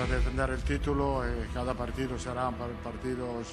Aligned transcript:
a 0.00 0.06
defender 0.06 0.50
el 0.50 0.62
título, 0.62 1.24
eh, 1.26 1.48
cada 1.52 1.74
partido 1.74 2.18
serán 2.18 2.54
partidos 2.82 3.48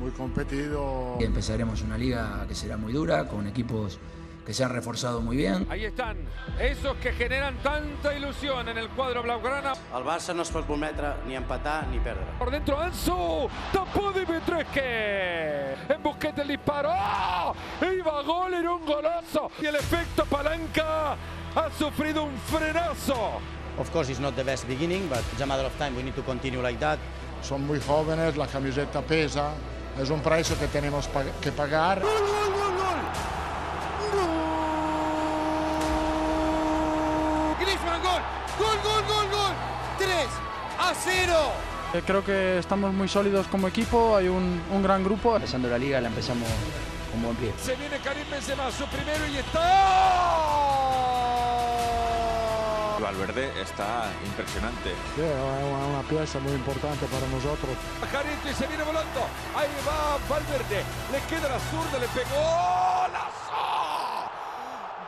muy 0.00 0.10
competidos. 0.10 1.20
Empezaremos 1.20 1.82
una 1.82 1.96
liga 1.96 2.44
que 2.48 2.54
será 2.54 2.76
muy 2.76 2.92
dura, 2.92 3.28
con 3.28 3.46
equipos 3.46 3.98
que 4.44 4.54
se 4.54 4.64
han 4.64 4.70
reforzado 4.70 5.20
muy 5.20 5.36
bien. 5.36 5.66
Ahí 5.70 5.84
están, 5.84 6.16
esos 6.58 6.96
que 6.96 7.12
generan 7.12 7.54
tanta 7.62 8.16
ilusión 8.16 8.66
en 8.68 8.78
el 8.78 8.88
cuadro 8.88 9.22
blaugrana. 9.22 9.74
El 9.94 10.04
Barça 10.04 10.34
no 10.34 10.42
es 10.42 10.50
pot 10.50 10.66
permetre 10.66 11.08
ni 11.26 11.36
empatar 11.36 11.86
ni 11.88 12.00
perdre. 12.00 12.24
Por 12.38 12.50
dentro 12.50 12.80
Ansu, 12.80 13.48
tapó 13.72 14.10
Dimitrescu. 14.12 14.80
En 15.92 16.02
Busquete 16.02 16.42
el 16.42 16.48
disparo. 16.48 16.90
¡Oh! 16.90 17.54
Iba 17.84 18.22
gol, 18.22 18.54
era 18.54 18.72
un 18.72 18.86
golazo. 18.86 19.50
Y 19.60 19.66
el 19.66 19.76
efecto 19.76 20.24
palanca 20.24 21.12
ha 21.54 21.70
sufrido 21.78 22.24
un 22.24 22.36
frenazo. 22.38 23.40
Of 23.78 23.92
course, 23.92 24.10
it's 24.10 24.18
not 24.20 24.34
the 24.34 24.42
best 24.44 24.66
beginning, 24.66 25.08
but 25.08 25.22
it's 25.32 25.40
a 25.40 25.46
matter 25.46 25.64
of 25.64 25.76
time. 25.78 25.94
We 25.94 26.02
need 26.02 26.16
to 26.16 26.22
continue 26.22 26.60
like 26.60 26.80
that. 26.80 26.98
Son 27.42 27.64
muy 27.64 27.78
jóvenes, 27.78 28.36
la 28.36 28.46
camiseta 28.48 29.00
pesa, 29.02 29.52
es 30.00 30.10
un 30.10 30.20
precio 30.20 30.58
que 30.58 30.66
tenemos 30.66 31.08
que 31.40 31.52
pagar. 31.52 32.00
¡Gol, 32.00 32.10
gol, 32.10 32.52
gol, 32.52 32.74
gol! 32.76 32.98
Griezmann, 37.60 38.02
gol, 38.02 38.22
gol, 38.58 38.78
gol, 38.82 39.02
gol, 39.06 39.30
gol. 39.30 39.52
3 39.98 40.08
a 40.80 40.94
0. 40.94 41.34
Eh, 41.94 42.02
creo 42.04 42.24
que 42.24 42.58
estamos 42.58 42.92
muy 42.92 43.08
sólidos 43.08 43.46
como 43.46 43.68
equipo, 43.68 44.16
hay 44.16 44.26
un, 44.28 44.60
un 44.72 44.82
gran 44.82 45.04
grupo. 45.04 45.36
Empezando 45.36 45.68
la 45.68 45.78
liga 45.78 46.00
la 46.00 46.08
empezamos 46.08 46.48
con 47.12 47.22
buen 47.22 47.36
pie. 47.36 47.52
Se 47.62 47.76
viene 47.76 47.98
Karim 47.98 48.28
Benzema, 48.28 48.70
su 48.72 48.84
primero 48.86 49.26
y 49.32 49.36
está. 49.36 51.17
Valverde 52.98 53.50
está 53.60 54.10
impresionante. 54.24 54.90
Sí, 55.14 55.20
es 55.22 55.34
una, 55.34 55.86
una 55.86 56.02
pieza 56.08 56.38
muy 56.40 56.52
importante 56.52 57.06
para 57.06 57.26
nosotros. 57.28 57.70
Jarito 58.10 58.48
y 58.50 58.54
se 58.54 58.66
viene 58.66 58.82
volando. 58.84 59.20
Ahí 59.56 59.68
va 59.86 60.18
Valverde. 60.28 60.82
Le 61.12 61.20
queda 61.28 61.48
la 61.48 61.60
zurda, 61.70 61.98
le 61.98 62.08
pegó. 62.08 62.98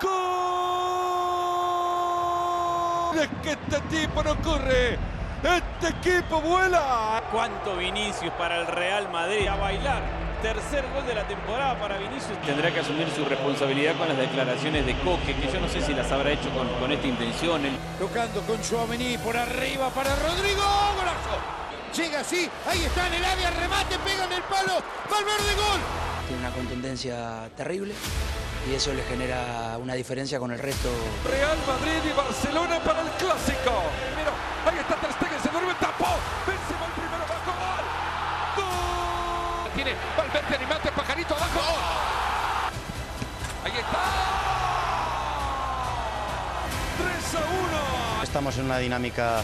¡Gol! 0.03 0.11
Es 3.19 3.29
que 3.43 3.51
este 3.51 3.81
tipo 3.95 4.23
no 4.23 4.35
corre. 4.43 4.99
Este 5.43 5.89
equipo 5.89 6.41
vuela. 6.41 7.23
¿Cuánto 7.31 7.77
Vinicius 7.77 8.33
para 8.35 8.61
el 8.61 8.67
Real 8.67 9.11
Madrid? 9.11 9.47
A 9.49 9.57
bailar. 9.57 10.03
Tercer 10.43 10.85
gol 10.95 11.07
de 11.07 11.15
la 11.15 11.29
temporada 11.29 11.79
para 11.79 11.99
Vinicius. 11.99 12.39
Tendrá 12.47 12.73
que 12.73 12.81
asumir 12.81 13.11
su 13.11 13.27
responsabilidad 13.27 13.95
con 13.97 14.09
las 14.09 14.17
declaraciones 14.17 14.87
de 14.87 14.99
Coque, 15.01 15.37
que 15.37 15.53
yo 15.53 15.61
no 15.61 15.69
sé 15.69 15.83
si 15.83 15.93
las 15.93 16.11
habrá 16.11 16.31
hecho 16.31 16.49
con, 16.51 16.67
con 16.81 16.91
esta 16.91 17.07
intención. 17.07 17.65
El... 17.67 17.77
Tocando 17.99 18.41
con 18.43 18.61
Chouameni 18.63 19.19
por 19.19 19.37
arriba 19.37 19.91
para 19.91 20.17
Rodrigo. 20.17 20.63
¡Golazo! 20.97 21.37
Llega 21.95 22.21
así, 22.21 22.49
ahí 22.67 22.85
está 22.85 23.07
en 23.09 23.15
el 23.15 23.25
área, 23.25 23.51
remate, 23.51 23.99
pega 23.99 24.25
en 24.25 24.33
el 24.33 24.43
palo. 24.45 24.83
Valverde, 25.11 25.55
gol. 25.57 25.81
Tiene 26.27 26.41
una 26.41 26.53
contundencia 26.53 27.51
terrible 27.55 27.93
y 28.71 28.75
eso 28.75 28.95
le 28.95 29.03
genera 29.03 29.77
una 29.79 29.93
diferencia 29.95 30.39
con 30.39 30.53
el 30.53 30.59
resto. 30.59 30.89
Real 31.29 31.59
Madrid 31.67 32.01
y 32.09 32.17
Barcelona 32.17 32.79
para 32.79 33.03
el 33.03 33.09
clásico. 33.19 33.83
Mira, 34.17 34.33
ahí 34.65 34.79
está 34.79 34.95
Ter 34.97 35.13
Stegen, 35.13 35.43
se 35.43 35.49
duerme, 35.51 35.75
tapó. 35.79 36.17
Tiene 39.83 39.97
Valverde, 40.15 40.57
animate, 40.57 40.93
pajarito 40.93 41.35
abajo. 41.35 41.59
Gol. 41.59 41.81
Ahí 43.65 43.73
está. 43.73 44.03
3 46.99 47.35
a 47.35 47.39
1. 48.19 48.23
Estamos 48.23 48.59
en 48.59 48.65
una 48.67 48.77
dinámica 48.77 49.43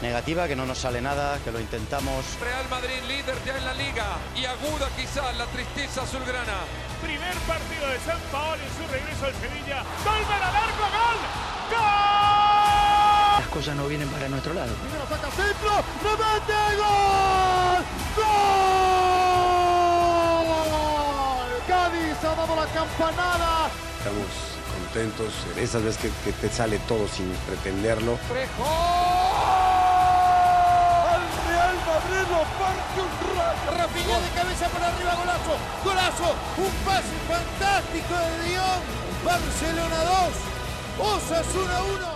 negativa, 0.00 0.46
que 0.46 0.54
no 0.54 0.64
nos 0.64 0.78
sale 0.78 1.00
nada, 1.00 1.40
que 1.42 1.50
lo 1.50 1.58
intentamos. 1.58 2.24
Real 2.40 2.68
Madrid 2.70 3.02
líder 3.08 3.34
ya 3.44 3.58
en 3.58 3.64
la 3.64 3.74
liga 3.74 4.06
y 4.36 4.44
aguda 4.44 4.88
quizás 4.96 5.36
la 5.36 5.46
tristeza 5.46 6.02
azulgrana. 6.02 6.54
Primer 7.02 7.34
partido 7.38 7.88
de 7.88 7.98
San 7.98 8.20
Paolo 8.30 8.62
en 8.62 8.70
su 8.78 8.92
regreso 8.92 9.26
al 9.26 9.34
Sevilla. 9.34 9.82
Golver 10.04 10.40
al 10.40 10.54
arco, 10.54 10.84
gol. 10.86 11.18
¡Gol! 11.72 13.40
Las 13.40 13.48
cosas 13.48 13.74
no 13.74 13.88
vienen 13.88 14.08
para 14.08 14.28
nuestro 14.28 14.54
lado. 14.54 14.72
Primero 14.72 15.04
saca 15.08 15.30
centro, 15.32 15.82
remate, 16.04 16.76
gol. 16.76 17.84
¡Gol! 18.14 18.93
Dado 22.46 22.56
la 22.60 22.66
campanada. 22.72 23.70
Estamos 23.98 24.28
contentos 24.74 25.32
en 25.52 25.62
esas 25.62 25.82
veces 25.82 26.00
que, 26.02 26.10
que 26.24 26.32
te 26.36 26.48
sale 26.54 26.78
todo 26.80 27.08
sin 27.08 27.28
pretenderlo. 27.46 28.18
Trejo. 28.28 28.64
Al 31.08 31.24
Real 31.48 31.76
Madrid 31.88 32.24
lo 32.30 32.42
parte 32.60 33.00
un. 33.00 33.24
Rafinha 33.78 34.20
de 34.20 34.28
cabeza 34.30 34.68
por 34.68 34.82
arriba, 34.82 35.14
golazo. 35.14 35.56
Golazo. 35.84 36.34
Un 36.58 36.72
pase 36.84 37.16
fantástico 37.28 38.14
de 38.14 38.48
Dion. 38.48 38.80
Barcelona 39.24 39.98
2. 40.98 41.14
Osasuna 41.16 41.82
1. 42.08 42.13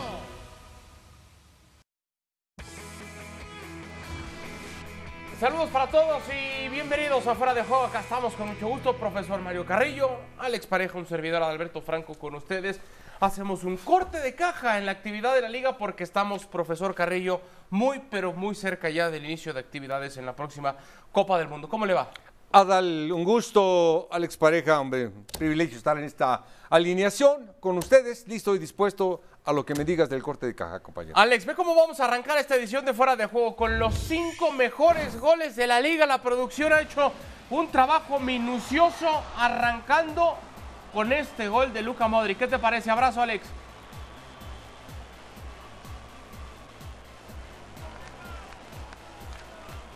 Saludos 5.38 5.70
para 5.70 5.86
todos 5.86 6.20
y 6.30 6.68
bienvenidos 6.68 7.24
a 7.28 7.34
Fuera 7.36 7.54
de 7.54 7.62
Juego. 7.62 7.84
Acá 7.84 8.00
estamos 8.00 8.34
con 8.34 8.48
mucho 8.48 8.66
gusto, 8.66 8.96
profesor 8.96 9.40
Mario 9.40 9.64
Carrillo, 9.64 10.10
Alex 10.36 10.66
Pareja, 10.66 10.98
un 10.98 11.06
servidor 11.06 11.44
Alberto 11.44 11.80
Franco 11.80 12.14
con 12.14 12.34
ustedes. 12.34 12.80
Hacemos 13.20 13.62
un 13.62 13.76
corte 13.76 14.18
de 14.18 14.34
caja 14.34 14.78
en 14.78 14.86
la 14.86 14.90
actividad 14.90 15.36
de 15.36 15.42
la 15.42 15.48
liga 15.48 15.78
porque 15.78 16.02
estamos, 16.02 16.44
profesor 16.44 16.92
Carrillo, 16.92 17.40
muy 17.70 18.00
pero 18.10 18.32
muy 18.32 18.56
cerca 18.56 18.90
ya 18.90 19.10
del 19.10 19.26
inicio 19.26 19.54
de 19.54 19.60
actividades 19.60 20.16
en 20.16 20.26
la 20.26 20.34
próxima 20.34 20.74
Copa 21.12 21.38
del 21.38 21.46
Mundo. 21.46 21.68
¿Cómo 21.68 21.86
le 21.86 21.94
va? 21.94 22.10
Adal, 22.50 23.12
un 23.12 23.22
gusto, 23.22 24.08
Alex 24.10 24.36
Pareja, 24.36 24.80
hombre, 24.80 25.12
privilegio 25.38 25.78
estar 25.78 25.96
en 25.98 26.04
esta 26.04 26.46
alineación 26.68 27.52
con 27.60 27.78
ustedes, 27.78 28.26
listo 28.26 28.56
y 28.56 28.58
dispuesto 28.58 29.20
a 29.48 29.52
lo 29.52 29.64
que 29.64 29.74
me 29.74 29.82
digas 29.82 30.10
del 30.10 30.22
corte 30.22 30.44
de 30.44 30.54
caja, 30.54 30.78
compañero. 30.80 31.16
Alex, 31.16 31.46
ve 31.46 31.54
cómo 31.54 31.74
vamos 31.74 31.98
a 32.00 32.04
arrancar 32.04 32.36
esta 32.36 32.54
edición 32.54 32.84
de 32.84 32.92
Fuera 32.92 33.16
de 33.16 33.24
Juego 33.24 33.56
con 33.56 33.78
los 33.78 33.94
cinco 33.94 34.52
mejores 34.52 35.18
goles 35.18 35.56
de 35.56 35.66
la 35.66 35.80
liga. 35.80 36.04
La 36.04 36.20
producción 36.20 36.70
ha 36.70 36.82
hecho 36.82 37.10
un 37.48 37.70
trabajo 37.70 38.20
minucioso 38.20 39.08
arrancando 39.38 40.36
con 40.92 41.14
este 41.14 41.48
gol 41.48 41.72
de 41.72 41.80
Luca 41.80 42.08
Modric. 42.08 42.36
¿Qué 42.36 42.46
te 42.46 42.58
parece? 42.58 42.90
Abrazo, 42.90 43.22
Alex. 43.22 43.46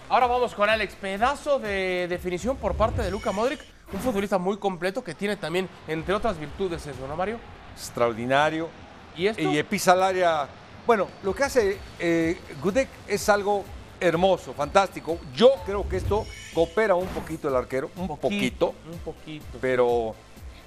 Ahora 0.08 0.28
vamos 0.28 0.54
con 0.54 0.70
Alex. 0.70 0.94
Pedazo 0.94 1.58
de 1.58 2.06
definición 2.08 2.56
por 2.56 2.74
parte 2.74 3.02
de 3.02 3.10
Luca 3.10 3.32
Modric. 3.32 3.60
Un 3.92 4.00
futbolista 4.00 4.38
muy 4.38 4.56
completo 4.56 5.04
que 5.04 5.14
tiene 5.14 5.36
también, 5.36 5.69
entre 5.88 6.14
otras 6.14 6.38
virtudes, 6.38 6.86
eso, 6.86 7.06
¿no, 7.06 7.16
Mario? 7.16 7.38
Extraordinario. 7.74 8.70
¿Y 9.17 9.27
esto? 9.27 9.43
Y 9.43 9.62
pisa 9.65 9.93
al 9.93 10.03
área. 10.03 10.49
Bueno, 10.87 11.09
lo 11.23 11.34
que 11.34 11.45
hace 11.45 11.78
eh, 11.99 12.39
Gudek 12.61 12.89
es 13.06 13.28
algo 13.28 13.65
hermoso, 14.00 14.53
fantástico. 14.53 15.19
Yo 15.34 15.50
creo 15.65 15.89
que 15.89 15.97
esto 15.99 16.27
coopera 16.55 16.95
un 16.95 17.06
poquito 17.09 17.49
el 17.49 17.55
arquero, 17.56 17.91
un 17.97 18.09
poquito, 18.19 18.75
Un 18.91 18.99
poquito. 18.99 19.59
pero 19.61 20.15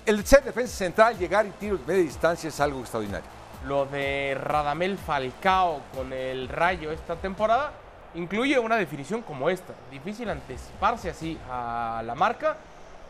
el 0.05 0.25
ser 0.25 0.43
defensa 0.43 0.75
central, 0.75 1.17
llegar 1.17 1.45
y 1.45 1.49
tiros 1.51 1.79
de 1.81 1.85
media 1.85 2.03
distancia 2.03 2.47
es 2.47 2.59
algo 2.59 2.79
extraordinario. 2.79 3.27
Lo 3.67 3.85
de 3.87 4.37
Radamel 4.39 4.97
Falcao 4.97 5.81
con 5.93 6.13
el 6.13 6.47
Rayo 6.47 6.91
esta 6.91 7.15
temporada 7.15 7.73
incluye 8.13 8.57
una 8.59 8.77
definición 8.77 9.21
como 9.21 9.49
esta. 9.49 9.73
Difícil 9.91 10.29
anticiparse 10.29 11.09
así 11.09 11.37
a 11.49 12.01
la 12.05 12.15
marca 12.15 12.57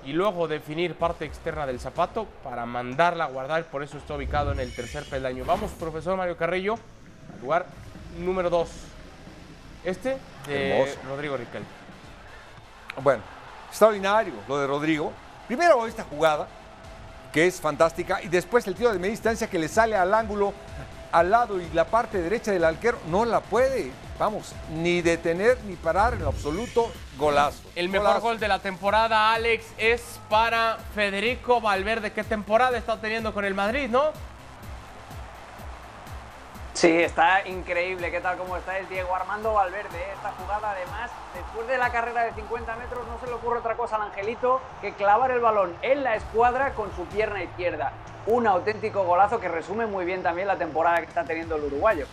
y 0.05 0.13
luego 0.13 0.47
definir 0.47 0.95
parte 0.95 1.25
externa 1.25 1.65
del 1.65 1.79
zapato 1.79 2.27
para 2.43 2.65
mandarla 2.65 3.25
a 3.25 3.27
guardar. 3.27 3.65
Por 3.65 3.83
eso 3.83 3.97
está 3.97 4.13
ubicado 4.13 4.51
en 4.51 4.59
el 4.59 4.73
tercer 4.73 5.03
peldaño. 5.05 5.43
Vamos, 5.45 5.71
profesor 5.71 6.15
Mario 6.15 6.37
Carrillo, 6.37 6.75
al 7.33 7.41
lugar 7.41 7.65
número 8.19 8.49
2. 8.49 8.69
Este 9.83 10.17
de 10.47 10.79
Hermoso. 10.79 10.99
Rodrigo 11.07 11.37
Riquelme. 11.37 11.67
Bueno, 13.01 13.23
extraordinario 13.69 14.33
lo 14.47 14.59
de 14.59 14.67
Rodrigo. 14.67 15.11
Primero 15.47 15.85
esta 15.85 16.03
jugada, 16.03 16.47
que 17.33 17.47
es 17.47 17.59
fantástica, 17.59 18.21
y 18.23 18.29
después 18.29 18.65
el 18.67 18.75
tiro 18.75 18.91
de 18.93 18.99
media 18.99 19.11
distancia 19.11 19.49
que 19.49 19.59
le 19.59 19.67
sale 19.67 19.95
al 19.95 20.13
ángulo, 20.13 20.53
al 21.11 21.29
lado 21.29 21.59
y 21.59 21.69
la 21.73 21.85
parte 21.85 22.21
derecha 22.21 22.51
del 22.51 22.63
arquero, 22.63 22.97
no 23.09 23.25
la 23.25 23.41
puede, 23.41 23.91
vamos, 24.17 24.53
ni 24.71 25.01
detener 25.01 25.57
ni 25.65 25.75
parar 25.75 26.13
en 26.13 26.23
absoluto, 26.23 26.91
golazo. 27.17 27.61
El 27.75 27.89
mejor 27.89 28.07
Golazo. 28.07 28.25
gol 28.27 28.39
de 28.39 28.47
la 28.47 28.59
temporada, 28.59 29.33
Alex, 29.33 29.65
es 29.77 30.19
para 30.29 30.77
Federico 30.93 31.61
Valverde. 31.61 32.11
¿Qué 32.11 32.23
temporada 32.23 32.77
está 32.77 32.99
teniendo 32.99 33.33
con 33.33 33.45
el 33.45 33.53
Madrid, 33.53 33.89
no? 33.89 34.11
Sí, 36.73 36.91
está 36.91 37.47
increíble. 37.47 38.11
¿Qué 38.11 38.19
tal? 38.19 38.37
¿Cómo 38.37 38.57
está 38.57 38.77
el 38.77 38.87
Diego 38.89 39.15
Armando 39.15 39.53
Valverde? 39.53 39.97
eh? 39.97 40.11
Esta 40.13 40.33
jugada, 40.33 40.71
además, 40.71 41.09
después 41.33 41.67
de 41.67 41.77
la 41.77 41.89
carrera 41.89 42.23
de 42.25 42.33
50 42.33 42.75
metros, 42.75 43.07
no 43.07 43.17
se 43.19 43.27
le 43.27 43.33
ocurre 43.33 43.59
otra 43.59 43.75
cosa 43.77 43.95
al 43.95 44.01
Angelito 44.03 44.59
que 44.81 44.93
clavar 44.93 45.31
el 45.31 45.39
balón 45.39 45.73
en 45.81 46.03
la 46.03 46.15
escuadra 46.15 46.73
con 46.73 46.93
su 46.95 47.05
pierna 47.05 47.41
izquierda. 47.43 47.93
Un 48.27 48.45
auténtico 48.45 49.03
golazo 49.05 49.39
que 49.39 49.47
resume 49.47 49.85
muy 49.85 50.03
bien 50.03 50.21
también 50.21 50.47
la 50.49 50.57
temporada 50.57 50.97
que 50.97 51.05
está 51.05 51.23
teniendo 51.23 51.55
el 51.55 51.63
uruguayo. 51.63 52.07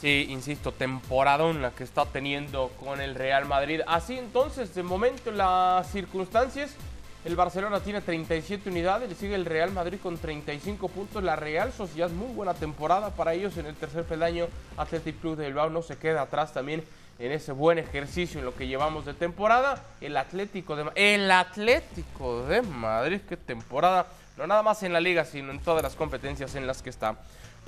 Sí, 0.00 0.26
insisto, 0.28 0.70
temporadón 0.70 1.60
la 1.60 1.72
que 1.72 1.82
está 1.82 2.06
teniendo 2.06 2.70
con 2.78 3.00
el 3.00 3.16
Real 3.16 3.46
Madrid. 3.46 3.80
Así 3.84 4.16
entonces, 4.16 4.72
de 4.76 4.84
momento, 4.84 5.32
las 5.32 5.90
circunstancias, 5.90 6.76
el 7.24 7.34
Barcelona 7.34 7.80
tiene 7.80 8.00
37 8.00 8.70
unidades, 8.70 9.08
le 9.08 9.16
sigue 9.16 9.34
el 9.34 9.44
Real 9.44 9.72
Madrid 9.72 9.98
con 10.00 10.16
35 10.16 10.88
puntos. 10.88 11.24
La 11.24 11.34
Real 11.34 11.72
Sociedad, 11.72 12.10
muy 12.10 12.32
buena 12.32 12.54
temporada 12.54 13.10
para 13.10 13.34
ellos 13.34 13.56
en 13.56 13.66
el 13.66 13.74
tercer 13.74 14.04
peldaño. 14.04 14.46
Athletic 14.76 15.20
Club 15.20 15.36
de 15.36 15.46
Bilbao 15.46 15.68
no 15.68 15.82
se 15.82 15.96
queda 15.96 16.22
atrás 16.22 16.52
también 16.52 16.84
en 17.18 17.32
ese 17.32 17.50
buen 17.50 17.78
ejercicio 17.78 18.38
en 18.38 18.46
lo 18.46 18.54
que 18.54 18.68
llevamos 18.68 19.04
de 19.04 19.14
temporada. 19.14 19.82
El 20.00 20.16
Atlético 20.16 20.76
de, 20.76 20.92
el 20.94 21.28
Atlético 21.28 22.46
de 22.46 22.62
Madrid, 22.62 23.20
qué 23.28 23.36
temporada. 23.36 24.06
No 24.36 24.46
nada 24.46 24.62
más 24.62 24.80
en 24.84 24.92
la 24.92 25.00
liga, 25.00 25.24
sino 25.24 25.50
en 25.50 25.58
todas 25.58 25.82
las 25.82 25.96
competencias 25.96 26.54
en 26.54 26.68
las 26.68 26.82
que 26.82 26.90
está 26.90 27.16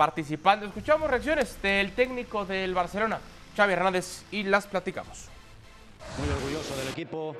participando. 0.01 0.65
Escuchamos 0.65 1.11
reacciones 1.11 1.61
del 1.61 1.93
técnico 1.93 2.47
del 2.47 2.73
Barcelona, 2.73 3.19
Xavi 3.55 3.75
Hernández, 3.75 4.25
y 4.31 4.45
las 4.45 4.67
platicamos. 4.67 5.29
Muy 6.17 6.27
orgulloso 6.31 6.75
del 6.75 6.89
equipo, 6.89 7.37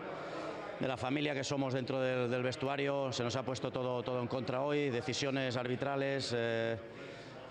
de 0.79 0.87
la 0.87 0.99
familia 0.99 1.33
que 1.33 1.43
somos 1.43 1.73
dentro 1.73 1.99
del, 2.03 2.43
vestuario. 2.43 3.15
Se 3.15 3.25
nos 3.25 3.35
ha 3.37 3.43
puesto 3.45 3.71
todo, 3.71 4.03
todo 4.03 4.21
en 4.21 4.27
contra 4.27 4.61
hoy, 4.61 4.91
decisiones 4.91 5.57
arbitrales. 5.57 6.35
Eh, 6.37 6.77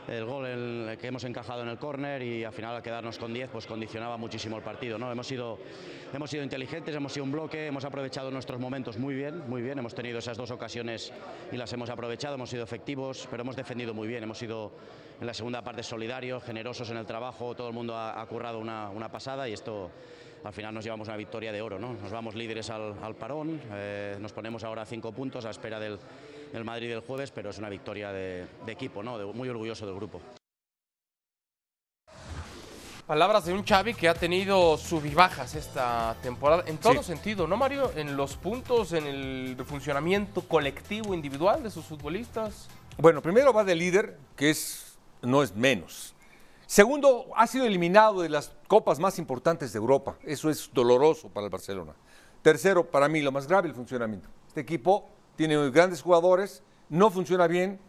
el 0.09 0.25
gol 0.25 0.45
el 0.47 0.97
que 0.97 1.07
hemos 1.07 1.23
encajado 1.23 1.61
en 1.61 1.69
el 1.69 1.77
córner 1.77 2.21
y 2.21 2.43
al 2.43 2.51
final 2.51 2.75
al 2.75 2.81
quedarnos 2.81 3.17
con 3.17 3.33
10 3.33 3.49
pues 3.51 3.67
condicionaba 3.67 4.17
muchísimo 4.17 4.57
el 4.57 4.63
partido. 4.63 4.97
¿no? 4.97 5.11
Hemos, 5.11 5.27
sido, 5.27 5.59
hemos 6.13 6.29
sido 6.29 6.43
inteligentes, 6.43 6.95
hemos 6.95 7.13
sido 7.13 7.23
un 7.25 7.31
bloque, 7.31 7.67
hemos 7.67 7.85
aprovechado 7.85 8.31
nuestros 8.31 8.59
momentos 8.59 8.97
muy 8.97 9.13
bien, 9.13 9.43
muy 9.47 9.61
bien. 9.61 9.77
Hemos 9.77 9.93
tenido 9.93 10.19
esas 10.19 10.37
dos 10.37 10.51
ocasiones 10.51 11.13
y 11.51 11.57
las 11.57 11.71
hemos 11.73 11.89
aprovechado, 11.89 12.35
hemos 12.35 12.49
sido 12.49 12.63
efectivos, 12.63 13.27
pero 13.29 13.41
hemos 13.41 13.55
defendido 13.55 13.93
muy 13.93 14.07
bien. 14.07 14.23
Hemos 14.23 14.39
sido 14.39 14.71
en 15.21 15.27
la 15.27 15.33
segunda 15.33 15.63
parte 15.63 15.83
solidarios, 15.83 16.43
generosos 16.43 16.89
en 16.89 16.97
el 16.97 17.05
trabajo, 17.05 17.55
todo 17.55 17.67
el 17.67 17.73
mundo 17.73 17.95
ha, 17.95 18.19
ha 18.19 18.25
currado 18.25 18.59
una, 18.59 18.89
una 18.89 19.11
pasada 19.11 19.47
y 19.47 19.53
esto 19.53 19.91
al 20.43 20.53
final 20.53 20.73
nos 20.73 20.83
llevamos 20.83 21.07
una 21.07 21.17
victoria 21.17 21.51
de 21.51 21.61
oro. 21.61 21.77
¿no? 21.77 21.93
Nos 21.93 22.11
vamos 22.11 22.35
líderes 22.35 22.69
al, 22.69 22.95
al 23.03 23.15
parón, 23.15 23.61
eh, 23.71 24.17
nos 24.19 24.33
ponemos 24.33 24.63
ahora 24.63 24.83
a 24.83 24.85
cinco 24.85 25.11
puntos 25.11 25.45
a 25.45 25.49
espera 25.49 25.79
del, 25.79 25.99
del 26.51 26.63
Madrid 26.65 26.89
del 26.89 27.01
jueves, 27.01 27.31
pero 27.31 27.49
es 27.49 27.57
una 27.57 27.69
victoria 27.69 28.11
de, 28.11 28.45
de 28.65 28.71
equipo, 28.71 29.03
¿no? 29.03 29.17
De, 29.17 29.25
muy 29.25 29.49
orgulloso 29.49 29.85
del 29.85 29.95
grupo. 29.95 30.19
Palabras 33.05 33.45
de 33.45 33.53
un 33.53 33.63
Xavi 33.65 33.95
que 33.95 34.07
ha 34.07 34.13
tenido 34.13 34.77
subibajas 34.77 35.55
esta 35.55 36.15
temporada, 36.21 36.63
en 36.67 36.77
todo 36.77 37.01
Sí. 37.01 37.05
sentido, 37.05 37.47
¿no, 37.47 37.57
Mario? 37.57 37.91
En 37.95 38.15
los 38.15 38.35
puntos, 38.37 38.93
en 38.93 39.07
el 39.07 39.57
funcionamiento 39.65 40.41
colectivo, 40.47 41.15
individual 41.15 41.63
de 41.63 41.71
sus 41.71 41.85
futbolistas. 41.85 42.67
Bueno, 42.99 43.21
primero 43.21 43.51
va 43.51 43.63
de 43.63 43.73
líder, 43.73 44.17
que 44.35 44.51
es, 44.51 44.95
no 45.23 45.41
es 45.41 45.55
menos. 45.55 46.13
Segundo, 46.67 47.25
ha 47.35 47.47
sido 47.47 47.65
eliminado 47.65 48.21
de 48.21 48.29
las 48.29 48.51
copas 48.67 48.99
más 48.99 49.17
importantes 49.17 49.73
de 49.73 49.79
Europa. 49.79 50.15
Eso 50.23 50.51
es 50.51 50.69
doloroso 50.71 51.29
para 51.29 51.45
el 51.45 51.49
Barcelona. 51.49 51.93
Tercero, 52.43 52.85
para 52.85 53.09
mí, 53.09 53.21
lo 53.21 53.31
más 53.31 53.47
grave, 53.47 53.67
el 53.69 53.73
funcionamiento. 53.73 54.29
Este 54.49 54.61
equipo 54.61 55.09
tiene 55.39 55.69
grandes 55.69 56.01
jugadores, 56.01 56.61
no 56.89 57.09
funciona 57.09 57.47
bien, 57.47 57.79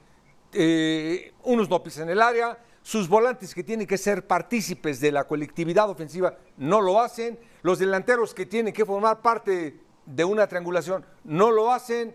eh, 0.52 1.32
unos 1.43 1.69
no 1.69 1.82
pisan 1.82 2.08
el 2.08 2.23
área, 2.23 2.56
sus 2.81 3.08
volantes 3.08 3.56
que 3.56 3.64
tienen 3.64 3.88
que 3.88 3.99
ser 3.99 4.25
partícipes 4.25 5.00
de 5.00 5.11
la 5.11 5.25
colectividad 5.25 5.91
ofensiva 5.91 6.37
no 6.56 6.81
lo 6.81 7.00
hacen, 7.00 7.41
los 7.62 7.81
delanteros 7.81 8.35
que 8.35 8.47
tienen 8.47 8.73
que 8.73 8.85
formar 8.85 9.20
parte 9.20 9.81
de 10.06 10.25
una 10.25 10.47
triangulación 10.47 11.05
no 11.25 11.50
lo 11.50 11.73
hacen, 11.73 12.14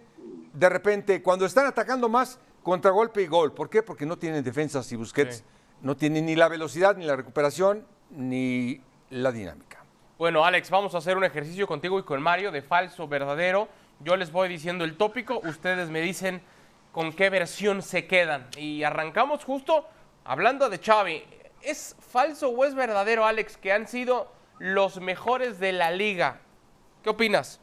de 0.53 0.69
repente 0.69 1.21
cuando 1.21 1.45
están 1.45 1.65
atacando 1.65 2.07
más, 2.07 2.39
contragolpe 2.63 3.21
y 3.21 3.27
gol. 3.27 3.51
¿Por 3.51 3.69
qué? 3.69 3.83
Porque 3.83 4.05
no 4.05 4.17
tienen 4.17 4.41
defensas 4.41 4.89
y 4.93 4.95
Busquets 4.95 5.39
Sí. 5.39 5.43
no 5.81 5.97
tienen 5.97 6.27
ni 6.27 6.37
la 6.37 6.47
velocidad, 6.47 6.95
ni 6.95 7.03
la 7.03 7.17
recuperación, 7.17 7.85
ni 8.09 8.79
la 9.09 9.33
dinámica. 9.33 9.83
Bueno, 10.17 10.45
Alex, 10.45 10.69
vamos 10.69 10.95
a 10.95 10.99
hacer 10.99 11.17
un 11.17 11.25
ejercicio 11.25 11.67
contigo 11.67 11.99
y 11.99 12.03
con 12.03 12.21
Mario 12.21 12.53
de 12.53 12.61
falso, 12.61 13.05
verdadero. 13.05 13.67
Yo 13.99 14.17
les 14.17 14.31
voy 14.31 14.49
diciendo 14.49 14.83
el 14.83 14.97
tópico, 14.97 15.39
ustedes 15.43 15.89
me 15.89 16.01
dicen 16.01 16.41
con 16.91 17.13
qué 17.13 17.29
versión 17.29 17.81
se 17.81 18.07
quedan. 18.07 18.47
Y 18.57 18.83
arrancamos 18.83 19.43
justo 19.43 19.87
hablando 20.23 20.69
de 20.69 20.79
Xavi. 20.79 21.23
¿Es 21.61 21.95
falso 21.99 22.49
o 22.49 22.65
es 22.65 22.75
verdadero, 22.75 23.25
Alex, 23.25 23.57
que 23.57 23.71
han 23.71 23.87
sido 23.87 24.31
los 24.59 24.99
mejores 24.99 25.59
de 25.59 25.71
la 25.71 25.91
liga? 25.91 26.39
¿Qué 27.03 27.09
opinas? 27.09 27.59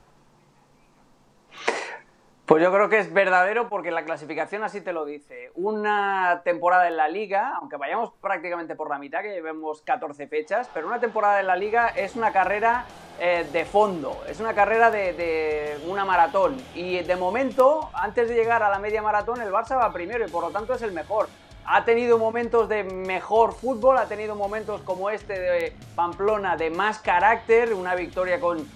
Pues 2.52 2.62
yo 2.62 2.70
creo 2.70 2.90
que 2.90 2.98
es 2.98 3.10
verdadero 3.10 3.70
porque 3.70 3.90
la 3.90 4.04
clasificación 4.04 4.62
así 4.62 4.82
te 4.82 4.92
lo 4.92 5.06
dice. 5.06 5.50
Una 5.54 6.42
temporada 6.44 6.86
en 6.86 6.98
la 6.98 7.08
liga, 7.08 7.56
aunque 7.58 7.78
vayamos 7.78 8.12
prácticamente 8.20 8.74
por 8.74 8.90
la 8.90 8.98
mitad, 8.98 9.22
que 9.22 9.32
llevemos 9.32 9.80
14 9.80 10.26
fechas, 10.26 10.68
pero 10.74 10.86
una 10.86 11.00
temporada 11.00 11.40
en 11.40 11.46
la 11.46 11.56
liga 11.56 11.88
es 11.88 12.14
una 12.14 12.30
carrera 12.30 12.84
eh, 13.18 13.46
de 13.50 13.64
fondo, 13.64 14.22
es 14.28 14.38
una 14.38 14.52
carrera 14.52 14.90
de, 14.90 15.14
de 15.14 15.78
una 15.88 16.04
maratón. 16.04 16.58
Y 16.74 16.98
de 16.98 17.16
momento, 17.16 17.88
antes 17.94 18.28
de 18.28 18.34
llegar 18.34 18.62
a 18.62 18.68
la 18.68 18.78
media 18.78 19.00
maratón, 19.00 19.40
el 19.40 19.50
Barça 19.50 19.78
va 19.78 19.90
primero 19.90 20.22
y 20.22 20.30
por 20.30 20.44
lo 20.44 20.50
tanto 20.50 20.74
es 20.74 20.82
el 20.82 20.92
mejor. 20.92 21.30
Ha 21.64 21.86
tenido 21.86 22.18
momentos 22.18 22.68
de 22.68 22.84
mejor 22.84 23.54
fútbol, 23.54 23.96
ha 23.96 24.08
tenido 24.08 24.34
momentos 24.34 24.82
como 24.82 25.08
este 25.08 25.40
de 25.40 25.74
Pamplona 25.94 26.58
de 26.58 26.68
más 26.68 26.98
carácter, 26.98 27.72
una 27.72 27.94
victoria 27.94 28.38
con 28.40 28.68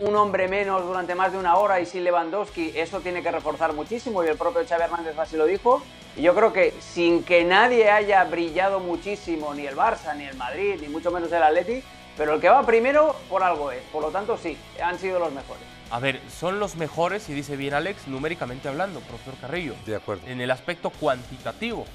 un 0.00 0.16
hombre 0.16 0.48
menos 0.48 0.84
durante 0.84 1.14
más 1.14 1.32
de 1.32 1.38
una 1.38 1.56
hora 1.56 1.80
y 1.80 1.86
sin 1.86 2.04
Lewandowski, 2.04 2.72
eso 2.74 3.00
tiene 3.00 3.22
que 3.22 3.30
reforzar 3.30 3.72
muchísimo 3.72 4.22
y 4.22 4.28
el 4.28 4.36
propio 4.36 4.62
Xavi 4.66 4.82
Hernández 4.82 5.18
así 5.18 5.36
lo 5.36 5.46
dijo. 5.46 5.82
Y 6.16 6.22
yo 6.22 6.34
creo 6.34 6.52
que 6.52 6.74
sin 6.80 7.22
que 7.22 7.44
nadie 7.44 7.90
haya 7.90 8.24
brillado 8.24 8.80
muchísimo, 8.80 9.54
ni 9.54 9.66
el 9.66 9.76
Barça, 9.76 10.16
ni 10.16 10.24
el 10.24 10.36
Madrid, 10.36 10.76
ni 10.80 10.88
mucho 10.88 11.10
menos 11.10 11.30
el 11.30 11.42
Atleti, 11.42 11.82
pero 12.16 12.34
el 12.34 12.40
que 12.40 12.48
va 12.48 12.64
primero 12.66 13.14
por 13.28 13.42
algo 13.42 13.70
es. 13.70 13.82
Por 13.92 14.02
lo 14.02 14.10
tanto, 14.10 14.36
sí, 14.36 14.56
han 14.82 14.98
sido 14.98 15.20
los 15.20 15.32
mejores. 15.32 15.62
A 15.90 16.00
ver, 16.00 16.20
son 16.28 16.58
los 16.58 16.76
mejores, 16.76 17.28
y 17.28 17.34
dice 17.34 17.56
bien 17.56 17.72
Alex, 17.72 18.08
numéricamente 18.08 18.68
hablando, 18.68 19.00
profesor 19.00 19.34
Carrillo. 19.40 19.74
De 19.86 19.96
acuerdo. 19.96 20.26
En 20.26 20.40
el 20.40 20.50
aspecto 20.50 20.90
cuantitativo. 20.90 21.86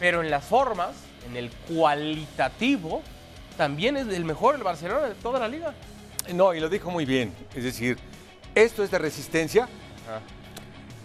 Pero 0.00 0.22
en 0.22 0.30
las 0.30 0.44
formas, 0.44 0.96
en 1.26 1.36
el 1.36 1.50
cualitativo, 1.50 3.02
también 3.56 3.96
es 3.96 4.08
el 4.08 4.24
mejor 4.24 4.54
el 4.54 4.62
Barcelona 4.62 5.08
de 5.08 5.14
toda 5.16 5.38
la 5.38 5.48
liga. 5.48 5.74
No, 6.34 6.54
y 6.54 6.60
lo 6.60 6.68
dijo 6.68 6.90
muy 6.90 7.04
bien. 7.04 7.32
Es 7.54 7.64
decir, 7.64 7.98
esto 8.54 8.82
es 8.84 8.90
de 8.90 8.98
resistencia. 8.98 9.68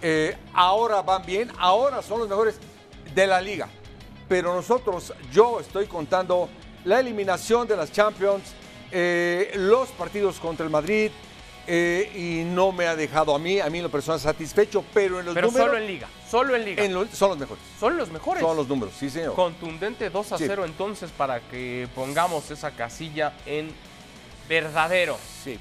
Eh, 0.01 0.35
ahora 0.53 1.01
van 1.01 1.25
bien, 1.25 1.49
ahora 1.57 2.01
son 2.01 2.19
los 2.19 2.27
mejores 2.29 2.55
de 3.15 3.27
la 3.27 3.39
liga. 3.41 3.69
Pero 4.27 4.53
nosotros, 4.53 5.13
yo 5.31 5.59
estoy 5.59 5.85
contando 5.85 6.49
la 6.85 6.99
eliminación 6.99 7.67
de 7.67 7.77
las 7.77 7.91
Champions, 7.91 8.43
eh, 8.91 9.51
los 9.55 9.89
partidos 9.89 10.39
contra 10.39 10.65
el 10.65 10.71
Madrid, 10.71 11.11
eh, 11.65 12.11
y 12.13 12.43
no 12.53 12.73
me 12.73 12.87
ha 12.87 12.95
dejado 12.97 13.33
a 13.33 13.39
mí, 13.39 13.61
a 13.61 13.69
mí 13.69 13.77
en 13.77 13.83
lo 13.85 13.89
personal 13.91 14.19
satisfecho, 14.19 14.83
pero 14.93 15.21
en 15.21 15.25
los 15.27 15.33
Pero 15.33 15.47
números 15.47 15.67
solo 15.67 15.77
en 15.77 15.87
liga, 15.87 16.09
solo 16.29 16.55
en 16.57 16.65
liga. 16.65 16.83
en 16.83 16.93
lo- 16.93 17.07
son 17.07 17.29
los 17.29 17.37
mejores. 17.37 17.63
Son 17.79 17.95
los 17.95 18.11
mejores. 18.11 18.43
Son 18.43 18.57
los 18.57 18.67
números, 18.67 18.93
sí 18.99 19.09
señor. 19.09 19.33
Contundente 19.35 20.09
2 20.09 20.33
a 20.33 20.37
Sí. 20.37 20.43
0 20.45 20.65
entonces 20.65 21.09
para 21.11 21.39
que 21.39 21.87
pongamos 21.95 22.51
esa 22.51 22.71
casilla 22.71 23.31
en 23.45 23.71
verdadero. 24.47 25.17
Sí. 25.17 25.59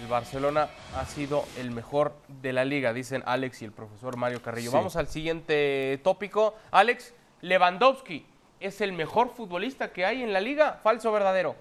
El 0.00 0.08
Barcelona 0.08 0.68
ha 0.96 1.04
sido 1.06 1.44
el 1.58 1.70
mejor 1.70 2.14
de 2.28 2.52
la 2.52 2.64
liga, 2.64 2.92
dicen 2.92 3.22
Alex 3.26 3.62
y 3.62 3.64
el 3.64 3.72
profesor 3.72 4.16
Mario 4.16 4.42
Carrillo. 4.42 4.70
Sí. 4.70 4.76
Vamos 4.76 4.96
al 4.96 5.06
siguiente 5.06 6.00
tópico. 6.02 6.54
Alex, 6.70 7.14
Lewandowski 7.40 8.26
es 8.60 8.80
el 8.80 8.92
mejor 8.92 9.30
futbolista 9.30 9.92
que 9.92 10.04
hay 10.04 10.22
en 10.22 10.32
la 10.32 10.40
liga, 10.40 10.80
falso 10.82 11.10
o 11.10 11.12
verdadero. 11.12 11.54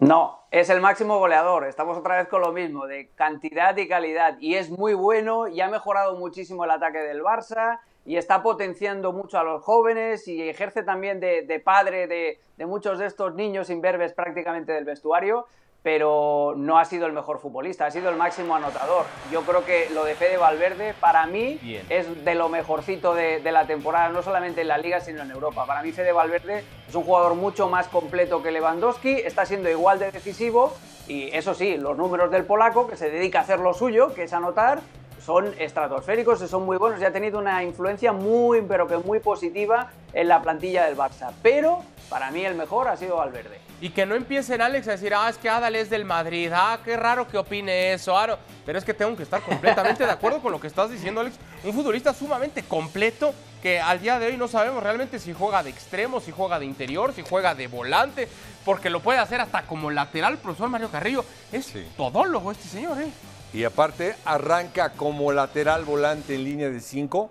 No, 0.00 0.40
es 0.52 0.70
el 0.70 0.80
máximo 0.80 1.18
goleador. 1.18 1.64
Estamos 1.66 1.98
otra 1.98 2.18
vez 2.18 2.28
con 2.28 2.40
lo 2.40 2.52
mismo, 2.52 2.86
de 2.86 3.10
cantidad 3.16 3.76
y 3.76 3.88
calidad. 3.88 4.36
Y 4.38 4.54
es 4.54 4.70
muy 4.70 4.94
bueno 4.94 5.48
y 5.48 5.60
ha 5.60 5.68
mejorado 5.68 6.16
muchísimo 6.16 6.64
el 6.64 6.70
ataque 6.70 6.98
del 6.98 7.22
Barça 7.22 7.80
y 8.08 8.16
está 8.16 8.42
potenciando 8.42 9.12
mucho 9.12 9.38
a 9.38 9.44
los 9.44 9.62
jóvenes 9.62 10.26
y 10.28 10.48
ejerce 10.48 10.82
también 10.82 11.20
de, 11.20 11.42
de 11.42 11.60
padre 11.60 12.06
de, 12.06 12.40
de 12.56 12.66
muchos 12.66 12.98
de 12.98 13.04
estos 13.04 13.34
niños 13.34 13.68
imberbes 13.68 14.14
prácticamente 14.14 14.72
del 14.72 14.86
vestuario, 14.86 15.44
pero 15.82 16.54
no 16.56 16.78
ha 16.78 16.86
sido 16.86 17.04
el 17.04 17.12
mejor 17.12 17.38
futbolista, 17.38 17.84
ha 17.84 17.90
sido 17.90 18.08
el 18.08 18.16
máximo 18.16 18.56
anotador. 18.56 19.04
Yo 19.30 19.42
creo 19.42 19.62
que 19.66 19.90
lo 19.92 20.06
de 20.06 20.14
Fede 20.14 20.38
Valverde 20.38 20.94
para 20.98 21.26
mí 21.26 21.58
Bien. 21.60 21.84
es 21.90 22.24
de 22.24 22.34
lo 22.34 22.48
mejorcito 22.48 23.14
de, 23.14 23.40
de 23.40 23.52
la 23.52 23.66
temporada, 23.66 24.08
no 24.08 24.22
solamente 24.22 24.62
en 24.62 24.68
la 24.68 24.78
liga, 24.78 25.00
sino 25.00 25.20
en 25.20 25.30
Europa. 25.30 25.66
Para 25.66 25.82
mí 25.82 25.92
Fede 25.92 26.12
Valverde 26.12 26.64
es 26.88 26.94
un 26.94 27.04
jugador 27.04 27.34
mucho 27.34 27.68
más 27.68 27.88
completo 27.88 28.42
que 28.42 28.52
Lewandowski, 28.52 29.16
está 29.16 29.44
siendo 29.44 29.68
igual 29.68 29.98
de 29.98 30.12
decisivo 30.12 30.72
y 31.08 31.28
eso 31.36 31.52
sí, 31.52 31.76
los 31.76 31.94
números 31.98 32.30
del 32.30 32.46
polaco, 32.46 32.88
que 32.88 32.96
se 32.96 33.10
dedica 33.10 33.40
a 33.40 33.42
hacer 33.42 33.60
lo 33.60 33.74
suyo, 33.74 34.14
que 34.14 34.22
es 34.22 34.32
anotar, 34.32 34.80
son 35.24 35.54
estratosféricos 35.58 36.42
y 36.42 36.48
son 36.48 36.64
muy 36.64 36.76
buenos 36.76 37.00
y 37.00 37.04
ha 37.04 37.12
tenido 37.12 37.38
una 37.38 37.62
influencia 37.62 38.12
muy, 38.12 38.62
pero 38.62 38.86
que 38.86 38.96
muy 38.98 39.20
positiva 39.20 39.90
en 40.12 40.28
la 40.28 40.42
plantilla 40.42 40.86
del 40.86 40.96
Barça. 40.96 41.32
Pero 41.42 41.82
para 42.08 42.30
mí 42.30 42.44
el 42.44 42.54
mejor 42.54 42.88
ha 42.88 42.96
sido 42.96 43.16
Valverde. 43.16 43.60
Y 43.80 43.90
que 43.90 44.06
no 44.06 44.14
empiecen, 44.14 44.60
Alex, 44.60 44.88
a 44.88 44.92
decir, 44.92 45.14
ah, 45.14 45.28
es 45.28 45.38
que 45.38 45.48
Adal 45.48 45.76
es 45.76 45.88
del 45.90 46.04
Madrid, 46.04 46.50
ah, 46.54 46.80
qué 46.84 46.96
raro 46.96 47.28
que 47.28 47.38
opine 47.38 47.92
eso, 47.92 48.18
ah, 48.18 48.26
no. 48.26 48.38
Pero 48.66 48.78
es 48.78 48.84
que 48.84 48.94
tengo 48.94 49.16
que 49.16 49.22
estar 49.22 49.40
completamente 49.42 50.04
de 50.04 50.10
acuerdo 50.10 50.40
con 50.40 50.50
lo 50.50 50.60
que 50.60 50.66
estás 50.66 50.90
diciendo, 50.90 51.20
Alex. 51.20 51.36
Un 51.62 51.72
futbolista 51.72 52.12
sumamente 52.12 52.62
completo 52.62 53.32
que 53.62 53.80
al 53.80 54.00
día 54.00 54.18
de 54.18 54.26
hoy 54.26 54.36
no 54.36 54.48
sabemos 54.48 54.82
realmente 54.82 55.18
si 55.18 55.32
juega 55.32 55.62
de 55.62 55.70
extremo, 55.70 56.20
si 56.20 56.32
juega 56.32 56.58
de 56.58 56.66
interior, 56.66 57.12
si 57.12 57.22
juega 57.22 57.54
de 57.54 57.66
volante, 57.66 58.28
porque 58.64 58.90
lo 58.90 59.00
puede 59.00 59.18
hacer 59.18 59.40
hasta 59.40 59.62
como 59.62 59.90
lateral, 59.90 60.38
profesor 60.38 60.68
Mario 60.68 60.90
Carrillo. 60.90 61.24
Es 61.52 61.72
todólogo 61.96 62.52
este 62.52 62.68
señor, 62.68 63.00
¿eh? 63.00 63.10
Y 63.52 63.64
aparte 63.64 64.14
arranca 64.24 64.92
como 64.92 65.32
lateral 65.32 65.84
volante 65.84 66.34
en 66.34 66.44
línea 66.44 66.70
de 66.70 66.80
5 66.80 67.30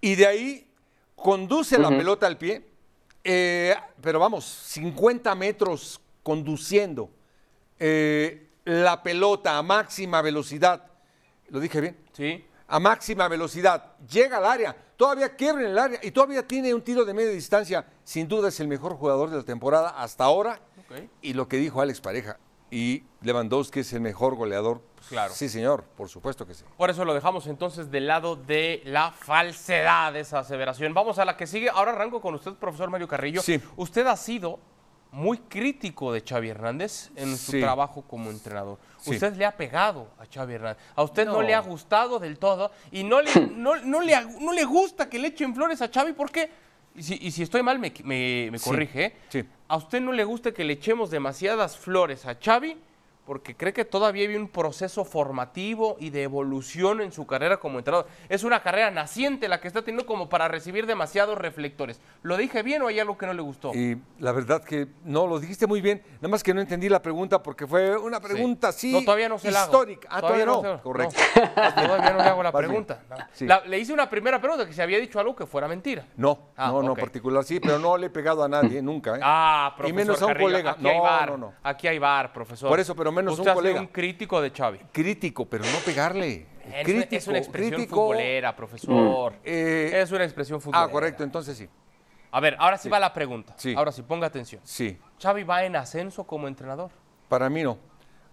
y 0.00 0.14
de 0.14 0.26
ahí 0.26 0.66
conduce 1.16 1.78
la 1.78 1.88
pelota 1.88 2.26
al 2.26 2.36
pie, 2.36 2.62
eh, 3.22 3.74
pero 4.00 4.18
vamos, 4.18 4.44
50 4.44 5.34
metros 5.34 6.00
conduciendo 6.22 7.10
eh, 7.78 8.48
la 8.64 9.02
pelota 9.02 9.56
a 9.58 9.62
máxima 9.62 10.20
velocidad. 10.22 10.84
¿Lo 11.48 11.60
dije 11.60 11.80
bien? 11.80 11.96
Sí. 12.12 12.44
A 12.68 12.78
máxima 12.80 13.28
velocidad. 13.28 13.96
Llega 14.06 14.38
al 14.38 14.46
área, 14.46 14.76
todavía 14.96 15.34
quiebra 15.36 15.62
en 15.62 15.70
el 15.70 15.78
área 15.78 16.00
y 16.02 16.10
todavía 16.10 16.46
tiene 16.46 16.74
un 16.74 16.82
tiro 16.82 17.04
de 17.04 17.14
media 17.14 17.30
distancia. 17.30 17.86
Sin 18.04 18.28
duda 18.28 18.48
es 18.48 18.60
el 18.60 18.68
mejor 18.68 18.94
jugador 18.94 19.30
de 19.30 19.36
la 19.36 19.42
temporada 19.42 19.90
hasta 19.90 20.24
ahora. 20.24 20.60
Y 21.22 21.32
lo 21.32 21.48
que 21.48 21.56
dijo 21.56 21.80
Alex 21.80 22.00
Pareja, 22.00 22.38
y 22.70 23.04
Lewandowski 23.22 23.80
es 23.80 23.92
el 23.92 24.00
mejor 24.00 24.34
goleador. 24.34 24.82
Claro. 25.08 25.34
Sí, 25.34 25.48
señor, 25.48 25.84
por 25.96 26.08
supuesto 26.08 26.46
que 26.46 26.54
sí. 26.54 26.64
Por 26.76 26.88
eso 26.90 27.04
lo 27.04 27.12
dejamos 27.14 27.46
entonces 27.46 27.90
del 27.90 28.06
lado 28.06 28.36
de 28.36 28.80
la 28.86 29.12
falsedad 29.12 30.12
de 30.12 30.20
esa 30.20 30.38
aseveración. 30.40 30.94
Vamos 30.94 31.18
a 31.18 31.24
la 31.24 31.36
que 31.36 31.46
sigue. 31.46 31.68
Ahora 31.68 31.92
arranco 31.92 32.20
con 32.20 32.34
usted, 32.34 32.52
profesor 32.54 32.90
Mario 32.90 33.06
Carrillo. 33.06 33.42
Sí. 33.42 33.60
Usted 33.76 34.06
ha 34.06 34.16
sido 34.16 34.58
muy 35.12 35.38
crítico 35.38 36.12
de 36.12 36.22
Xavi 36.22 36.48
Hernández 36.48 37.10
en 37.14 37.36
su 37.36 37.52
trabajo 37.60 38.02
como 38.02 38.30
entrenador. 38.30 38.78
Sí. 38.98 39.10
Usted 39.12 39.34
le 39.36 39.44
ha 39.44 39.56
pegado 39.56 40.08
a 40.18 40.24
Xavi 40.26 40.54
Hernández. 40.54 40.82
A 40.96 41.02
usted 41.04 41.26
no, 41.26 41.34
No. 41.34 41.42
le 41.42 41.54
ha 41.54 41.60
gustado 41.60 42.18
del 42.18 42.38
todo 42.38 42.72
y 42.90 43.04
no 43.04 43.20
le, 43.20 43.30
no, 43.54 43.76
no 43.76 44.00
le, 44.00 44.16
no 44.40 44.52
le 44.52 44.64
gusta 44.64 45.08
que 45.08 45.18
le 45.18 45.28
echen 45.28 45.54
flores 45.54 45.80
a 45.82 45.88
Xavi 45.88 46.14
porque, 46.14 46.50
y 46.94 47.02
si, 47.02 47.18
y 47.20 47.30
si 47.30 47.42
estoy 47.42 47.62
mal 47.62 47.78
me, 47.78 47.92
me- 48.04 48.48
me 48.52 48.58
corrige, 48.60 49.04
¿eh? 49.06 49.12
Sí. 49.28 49.44
¿A 49.68 49.76
usted 49.76 50.00
no 50.00 50.12
le 50.12 50.24
gusta 50.24 50.52
que 50.52 50.64
le 50.64 50.74
echemos 50.74 51.10
demasiadas 51.10 51.76
flores 51.76 52.26
a 52.26 52.36
Xavi? 52.42 52.76
Porque 53.26 53.56
cree 53.56 53.72
que 53.72 53.86
todavía 53.86 54.28
hay 54.28 54.36
un 54.36 54.48
proceso 54.48 55.04
formativo 55.04 55.96
y 55.98 56.10
de 56.10 56.24
evolución 56.24 57.00
en 57.00 57.10
su 57.10 57.26
carrera 57.26 57.56
como 57.56 57.78
entrenador. 57.78 58.06
Es 58.28 58.44
una 58.44 58.62
carrera 58.62 58.90
naciente 58.90 59.48
la 59.48 59.60
que 59.60 59.68
está 59.68 59.80
teniendo 59.82 60.04
como 60.04 60.28
para 60.28 60.46
recibir 60.48 60.84
demasiados 60.86 61.38
reflectores. 61.38 62.00
¿Lo 62.22 62.36
dije 62.36 62.62
bien 62.62 62.82
o 62.82 62.88
hay 62.88 63.00
algo 63.00 63.16
que 63.16 63.24
no 63.26 63.32
le 63.32 63.40
gustó? 63.40 63.72
Y 63.74 63.96
la 64.18 64.32
verdad 64.32 64.62
que 64.62 64.88
no, 65.04 65.26
lo 65.26 65.40
dijiste 65.40 65.66
muy 65.66 65.80
bien. 65.80 66.02
Nada 66.16 66.28
más 66.28 66.42
que 66.42 66.52
no 66.52 66.60
entendí 66.60 66.90
la 66.90 67.00
pregunta 67.00 67.42
porque 67.42 67.66
fue 67.66 67.96
una 67.96 68.20
pregunta 68.20 68.68
así 68.68 68.92
No, 68.92 69.02
todavía 69.02 69.28
no 69.30 69.38
se 69.38 69.50
la 69.50 69.62
hago. 69.62 69.72
histórica. 69.72 70.08
Ah, 70.10 70.20
todavía, 70.20 70.44
no. 70.44 70.60
se 70.60 70.68
la- 70.68 70.82
Correcto. 70.82 71.16
Todavía 71.34 72.10
no 72.12 72.18
le 72.18 72.24
hago 72.28 72.42
la 72.42 72.52
pregunta. 72.52 73.02
No. 73.08 73.16
Sí. 73.32 73.46
La- 73.46 73.60
le 73.64 73.78
hice 73.78 73.92
una 73.94 74.10
primera 74.10 74.38
pregunta 74.38 74.66
que 74.66 74.72
se 74.74 74.82
había 74.82 74.98
dicho 74.98 75.18
algo 75.18 75.34
que 75.34 75.46
fuera 75.46 75.66
mentira. 75.66 76.04
No, 76.16 76.38
Ah, 76.56 76.68
no, 76.68 76.82
no, 76.82 76.92
ok. 76.92 77.00
particular 77.00 77.42
sí, 77.44 77.58
pero 77.58 77.78
no 77.78 77.96
le 77.96 78.06
he 78.06 78.10
pegado 78.10 78.44
a 78.44 78.48
nadie 78.48 78.82
nunca. 78.82 79.16
¿eh? 79.16 79.20
Ah, 79.22 79.72
y 79.74 79.78
profesor 79.78 79.94
menos 79.96 80.20
a 80.22 80.26
un 80.26 80.32
Carrillo, 80.32 80.48
colega. 80.50 80.70
Aquí 80.72 80.82
no, 80.82 80.88
hay 80.90 81.00
bar, 81.00 81.30
no, 81.30 81.36
no. 81.38 81.52
Aquí 81.62 81.88
hay 81.88 81.98
bar, 81.98 82.32
profesor. 82.32 82.68
Por 82.68 82.80
eso, 82.80 82.94
pero 82.94 83.13
menos 83.14 83.38
Usted 83.38 83.50
un 83.50 83.54
colega. 83.54 83.80
un 83.80 83.86
crítico 83.86 84.40
de 84.40 84.50
Xavi. 84.50 84.78
Crítico, 84.92 85.46
pero 85.46 85.64
no 85.64 85.78
pegarle. 85.84 86.46
Es, 86.72 86.84
crítico, 86.84 87.06
una, 87.08 87.18
es 87.18 87.28
una 87.28 87.38
expresión 87.38 87.74
crítico. 87.74 87.96
futbolera, 87.96 88.56
profesor. 88.56 89.34
Eh, 89.44 89.92
es 89.94 90.10
una 90.12 90.24
expresión 90.24 90.60
futbolera. 90.60 90.84
ah, 90.84 90.90
correcto, 90.90 91.22
entonces 91.24 91.56
sí. 91.56 91.68
A 92.30 92.40
ver, 92.40 92.56
ahora 92.58 92.76
sí, 92.78 92.88
va 92.88 92.98
la 92.98 93.12
pregunta. 93.12 93.54
Sí. 93.56 93.74
Ahora 93.76 93.92
sí, 93.92 94.02
ponga 94.02 94.26
atención. 94.26 94.60
Sí, 94.64 94.98
¿Xavi 95.22 95.44
va 95.44 95.64
en 95.64 95.76
ascenso 95.76 96.24
como 96.24 96.48
entrenador? 96.48 96.90
para 97.28 97.48
mí 97.48 97.62
no. 97.62 97.78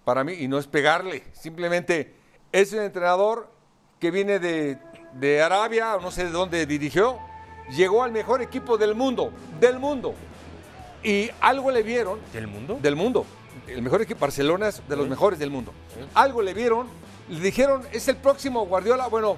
Para 0.04 0.24
mí, 0.24 0.34
y 0.34 0.48
no 0.48 0.58
es 0.58 0.66
pegarle. 0.68 1.24
Simplemente 1.34 2.16
es 2.52 2.74
un 2.74 2.80
entrenador 2.82 3.52
que 4.00 4.10
viene 4.12 4.40
de, 4.40 4.78
de 5.14 5.42
Arabia, 5.42 5.96
o 5.96 6.02
no 6.02 6.10
sé 6.10 6.26
de 6.26 6.32
dónde 6.32 6.66
dirigió, 6.66 7.20
llegó 7.70 8.04
al 8.04 8.12
mejor 8.12 8.42
equipo 8.42 8.78
del 8.78 8.96
mundo, 8.96 9.32
del 9.60 9.78
mundo. 9.80 10.16
Y 11.04 11.30
algo 11.40 11.70
le 11.72 11.84
vieron. 11.84 12.20
¿Del 12.34 12.48
mundo? 12.48 12.80
Del 12.82 12.96
mundo. 12.96 13.26
El 13.72 13.82
mejor 13.82 14.02
equipo, 14.02 14.20
Barcelona 14.20 14.68
es 14.68 14.82
de 14.88 14.96
los 14.98 15.08
mejores 15.08 15.40
del 15.40 15.50
mundo. 15.50 15.72
Algo 16.14 16.42
le 16.42 16.54
vieron, 16.54 16.88
le 17.30 17.40
dijeron, 17.40 17.84
es 17.94 18.08
el 18.10 18.18
próximo 18.18 18.66
Guardiola. 18.66 19.08
Bueno, 19.08 19.38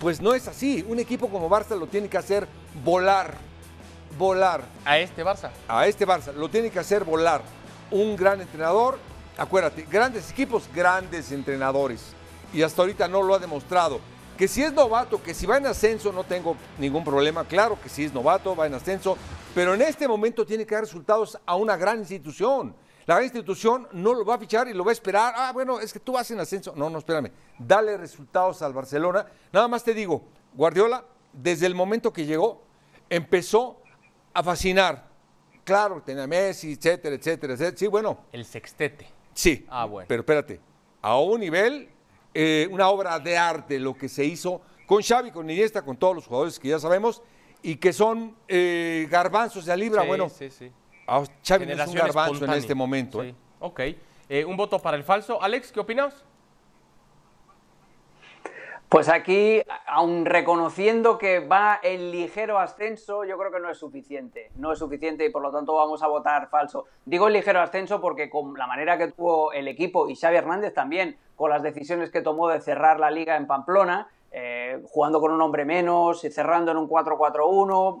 pues 0.00 0.20
no 0.20 0.32
es 0.34 0.48
así. 0.48 0.84
Un 0.88 0.98
equipo 0.98 1.28
como 1.28 1.50
Barça 1.50 1.78
lo 1.78 1.86
tiene 1.86 2.08
que 2.08 2.16
hacer 2.16 2.48
volar, 2.82 3.34
volar. 4.18 4.62
¿A 4.84 4.98
este 4.98 5.22
Barça? 5.22 5.50
A 5.68 5.86
este 5.86 6.06
Barça 6.06 6.32
lo 6.32 6.48
tiene 6.48 6.70
que 6.70 6.78
hacer 6.78 7.04
volar. 7.04 7.42
Un 7.90 8.16
gran 8.16 8.40
entrenador, 8.40 8.98
acuérdate, 9.36 9.86
grandes 9.90 10.30
equipos, 10.30 10.64
grandes 10.74 11.30
entrenadores. 11.30 12.14
Y 12.54 12.62
hasta 12.62 12.80
ahorita 12.80 13.08
no 13.08 13.22
lo 13.22 13.34
ha 13.34 13.38
demostrado. 13.38 14.00
Que 14.38 14.48
si 14.48 14.62
es 14.62 14.72
novato, 14.72 15.22
que 15.22 15.34
si 15.34 15.44
va 15.44 15.58
en 15.58 15.66
ascenso, 15.66 16.12
no 16.12 16.24
tengo 16.24 16.56
ningún 16.78 17.04
problema. 17.04 17.44
Claro 17.44 17.78
que 17.82 17.90
si 17.90 18.04
es 18.04 18.14
novato, 18.14 18.56
va 18.56 18.66
en 18.66 18.74
ascenso. 18.74 19.18
Pero 19.54 19.74
en 19.74 19.82
este 19.82 20.08
momento 20.08 20.46
tiene 20.46 20.64
que 20.64 20.74
dar 20.74 20.84
resultados 20.84 21.38
a 21.44 21.56
una 21.56 21.76
gran 21.76 21.98
institución. 21.98 22.74
La 23.06 23.14
gran 23.14 23.24
institución 23.24 23.86
no 23.92 24.14
lo 24.14 24.24
va 24.24 24.34
a 24.34 24.38
fichar 24.38 24.66
y 24.68 24.72
lo 24.72 24.84
va 24.84 24.90
a 24.90 24.92
esperar. 24.92 25.32
Ah, 25.36 25.52
bueno, 25.52 25.78
es 25.78 25.92
que 25.92 26.00
tú 26.00 26.12
vas 26.12 26.28
en 26.30 26.40
ascenso. 26.40 26.72
No, 26.76 26.90
no, 26.90 26.98
espérame. 26.98 27.30
Dale 27.58 27.96
resultados 27.96 28.62
al 28.62 28.72
Barcelona. 28.72 29.26
Nada 29.52 29.68
más 29.68 29.84
te 29.84 29.94
digo, 29.94 30.24
Guardiola, 30.54 31.04
desde 31.32 31.66
el 31.66 31.74
momento 31.74 32.12
que 32.12 32.26
llegó, 32.26 32.62
empezó 33.08 33.80
a 34.34 34.42
fascinar. 34.42 35.06
Claro, 35.62 36.02
tenía 36.04 36.26
Messi, 36.26 36.72
etcétera, 36.72 37.14
etcétera, 37.14 37.52
etcétera. 37.54 37.76
Sí, 37.76 37.86
bueno, 37.86 38.18
El 38.32 38.44
sextete. 38.44 39.06
sí. 39.34 39.64
Ah, 39.68 39.84
bueno. 39.84 40.06
Pero 40.08 40.20
espérate, 40.22 40.60
a 41.02 41.18
un 41.18 41.40
nivel, 41.40 41.88
eh, 42.34 42.68
una 42.70 42.88
obra 42.88 43.18
de 43.20 43.38
arte 43.38 43.78
lo 43.78 43.94
que 43.94 44.08
se 44.08 44.24
hizo 44.24 44.60
con 44.86 45.02
Xavi, 45.02 45.30
con 45.30 45.48
Iniesta, 45.48 45.82
con 45.82 45.96
todos 45.96 46.14
los 46.14 46.26
jugadores 46.26 46.58
que 46.58 46.68
ya 46.68 46.78
sabemos 46.78 47.22
y 47.62 47.76
que 47.76 47.92
son 47.92 48.36
eh, 48.48 49.06
garbanzos 49.10 49.64
de 49.64 49.76
libra. 49.76 50.02
Sí, 50.02 50.08
bueno, 50.08 50.28
sí, 50.28 50.50
sí. 50.50 50.70
A 51.06 51.22
Xavi 51.46 51.66
no 51.66 51.72
es 51.72 51.88
un 51.88 51.94
garbanzo 51.94 52.44
en 52.44 52.52
este 52.52 52.74
momento. 52.74 53.22
Sí. 53.22 53.28
¿eh? 53.28 53.34
Ok. 53.60 53.80
Eh, 54.28 54.44
un 54.44 54.56
voto 54.56 54.78
para 54.78 54.96
el 54.96 55.04
falso. 55.04 55.40
Alex, 55.42 55.72
¿qué 55.72 55.80
opinas? 55.80 56.24
Pues 58.88 59.08
aquí, 59.08 59.62
aun 59.86 60.24
reconociendo 60.24 61.18
que 61.18 61.40
va 61.40 61.80
en 61.82 62.12
ligero 62.12 62.58
ascenso, 62.60 63.24
yo 63.24 63.36
creo 63.36 63.50
que 63.50 63.58
no 63.58 63.68
es 63.68 63.78
suficiente. 63.78 64.52
No 64.54 64.72
es 64.72 64.78
suficiente 64.78 65.24
y 65.24 65.30
por 65.30 65.42
lo 65.42 65.50
tanto 65.50 65.74
vamos 65.74 66.04
a 66.04 66.06
votar 66.06 66.48
falso. 66.50 66.86
Digo 67.04 67.26
en 67.26 67.32
ligero 67.32 67.60
ascenso 67.60 68.00
porque 68.00 68.30
con 68.30 68.54
la 68.56 68.68
manera 68.68 68.96
que 68.96 69.08
tuvo 69.08 69.52
el 69.52 69.66
equipo 69.66 70.08
y 70.08 70.14
Xavi 70.14 70.36
Hernández 70.36 70.72
también, 70.72 71.18
con 71.34 71.50
las 71.50 71.64
decisiones 71.64 72.10
que 72.10 72.20
tomó 72.20 72.48
de 72.48 72.60
cerrar 72.60 73.00
la 73.00 73.10
liga 73.10 73.36
en 73.36 73.48
Pamplona, 73.48 74.08
eh, 74.30 74.80
jugando 74.88 75.20
con 75.20 75.32
un 75.32 75.40
hombre 75.40 75.64
menos, 75.64 76.22
y 76.24 76.30
cerrando 76.30 76.70
en 76.70 76.76
un 76.76 76.88
4-4-1, 76.88 77.98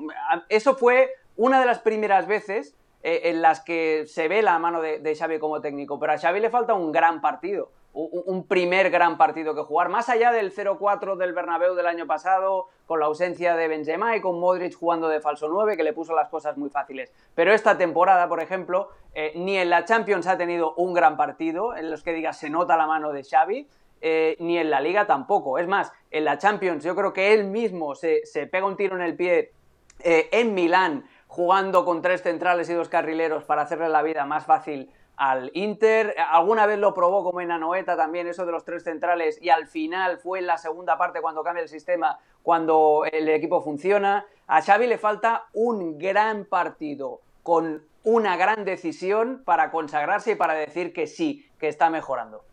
eso 0.48 0.76
fue 0.76 1.10
una 1.36 1.58
de 1.58 1.66
las 1.66 1.80
primeras 1.80 2.28
veces 2.28 2.76
eh, 3.08 3.30
en 3.30 3.40
las 3.40 3.60
que 3.60 4.02
se 4.08 4.26
ve 4.26 4.42
la 4.42 4.58
mano 4.58 4.80
de, 4.82 5.14
Xavi 5.14 5.38
como 5.38 5.60
técnico. 5.60 5.96
Pero 5.96 6.14
a 6.14 6.18
Xavi 6.18 6.40
le 6.40 6.50
falta 6.50 6.74
un 6.74 6.90
gran 6.90 7.20
partido 7.20 7.70
un 7.98 8.46
primer 8.46 8.90
gran 8.90 9.16
partido 9.16 9.54
que 9.54 9.62
jugar, 9.62 9.88
más 9.88 10.10
allá 10.10 10.30
del 10.30 10.54
0-4 10.54 11.16
del 11.16 11.32
Bernabéu 11.32 11.74
del 11.74 11.86
año 11.86 12.06
pasado, 12.06 12.66
con 12.84 13.00
la 13.00 13.06
ausencia 13.06 13.56
de 13.56 13.68
Benzema 13.68 14.14
y 14.14 14.20
con 14.20 14.38
Modric 14.38 14.74
jugando 14.74 15.08
de 15.08 15.22
falso 15.22 15.48
9, 15.48 15.78
que 15.78 15.82
le 15.82 15.94
puso 15.94 16.14
las 16.14 16.28
cosas 16.28 16.58
muy 16.58 16.68
fáciles. 16.68 17.10
Pero 17.34 17.54
esta 17.54 17.78
temporada, 17.78 18.28
por 18.28 18.40
ejemplo, 18.42 18.90
eh, 19.14 19.32
ni 19.36 19.56
en 19.56 19.70
la 19.70 19.86
Champions 19.86 20.26
ha 20.26 20.36
tenido 20.36 20.74
un 20.74 20.92
gran 20.92 21.16
partido, 21.16 21.74
en 21.74 21.90
los 21.90 22.02
que 22.02 22.12
digas 22.12 22.38
se 22.38 22.50
nota 22.50 22.76
la 22.76 22.86
mano 22.86 23.12
de 23.12 23.24
Xavi, 23.24 23.66
eh, 24.02 24.36
ni 24.40 24.58
en 24.58 24.68
la 24.68 24.82
Liga 24.82 25.06
tampoco. 25.06 25.56
Es 25.56 25.66
más, 25.66 25.90
en 26.10 26.26
la 26.26 26.36
Champions 26.36 26.84
yo 26.84 26.94
creo 26.94 27.14
que 27.14 27.32
él 27.32 27.44
mismo 27.44 27.94
se, 27.94 28.26
se 28.26 28.46
pega 28.46 28.66
un 28.66 28.76
tiro 28.76 28.96
en 28.96 29.02
el 29.02 29.16
pie 29.16 29.52
en 29.98 30.52
Milán, 30.52 31.04
jugando 31.26 31.84
con 31.84 32.02
tres 32.02 32.22
centrales 32.22 32.68
y 32.70 32.74
dos 32.74 32.88
carrileros 32.88 33.44
para 33.44 33.62
hacerle 33.62 33.88
la 33.88 34.02
vida 34.02 34.24
más 34.24 34.46
fácil 34.46 34.90
al 35.16 35.50
Inter. 35.54 36.14
Alguna 36.30 36.66
vez 36.66 36.78
lo 36.78 36.94
probó 36.94 37.24
como 37.24 37.40
en 37.40 37.50
Anoeta 37.50 37.96
también, 37.96 38.26
eso 38.26 38.46
de 38.46 38.52
los 38.52 38.64
tres 38.64 38.84
centrales, 38.84 39.40
y 39.40 39.48
al 39.48 39.66
final 39.66 40.18
fue 40.18 40.38
en 40.38 40.46
la 40.46 40.58
segunda 40.58 40.98
parte 40.98 41.20
cuando 41.20 41.42
cambia 41.42 41.62
el 41.62 41.68
sistema, 41.68 42.18
cuando 42.42 43.04
el 43.10 43.28
equipo 43.28 43.60
funciona. 43.62 44.26
A 44.46 44.62
Xavi 44.62 44.86
le 44.86 44.98
falta 44.98 45.46
un 45.52 45.98
gran 45.98 46.44
partido 46.44 47.20
con 47.42 47.82
una 48.04 48.36
gran 48.36 48.64
decisión 48.64 49.42
para 49.44 49.70
consagrarse 49.70 50.32
y 50.32 50.34
para 50.36 50.54
decir 50.54 50.92
que 50.92 51.06
sí, 51.06 51.48
que 51.58 51.68
está 51.68 51.90
mejorando. 51.90 52.44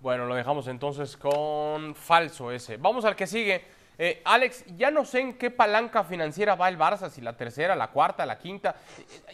Bueno, 0.00 0.26
lo 0.26 0.34
dejamos 0.34 0.66
entonces 0.66 1.16
con 1.16 1.94
falso 1.94 2.50
ese. 2.50 2.76
Vamos 2.76 3.04
al 3.04 3.14
que 3.14 3.26
sigue. 3.26 3.62
Eh, 3.98 4.22
Alex, 4.24 4.64
ya 4.76 4.90
no 4.90 5.04
sé 5.04 5.20
en 5.20 5.34
qué 5.34 5.50
palanca 5.50 6.02
financiera 6.04 6.54
va 6.54 6.68
el 6.68 6.78
Barça, 6.78 7.10
si 7.10 7.20
la 7.20 7.36
tercera, 7.36 7.76
la 7.76 7.88
cuarta, 7.88 8.24
la 8.24 8.38
quinta. 8.38 8.74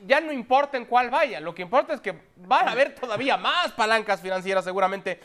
Ya 0.07 0.21
no 0.21 0.33
importa 0.33 0.77
en 0.77 0.85
cuál 0.85 1.11
vaya, 1.11 1.41
lo 1.41 1.55
que 1.55 1.63
importa 1.63 1.95
es 1.95 2.01
que 2.01 2.19
van 2.37 2.69
a 2.69 2.73
haber 2.73 2.95
todavía 2.95 3.37
más 3.37 3.73
palancas 3.73 4.21
financieras 4.21 4.65
seguramente, 4.65 5.21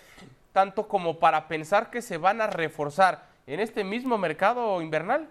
tanto 0.52 0.88
como 0.88 1.20
para 1.20 1.48
pensar 1.48 1.90
que 1.90 2.02
se 2.02 2.18
van 2.18 2.42
a 2.42 2.48
reforzar 2.48 3.24
en 3.48 3.60
este 3.60 3.84
mismo 3.84 4.18
mercado 4.18 4.82
invernal. 4.82 5.28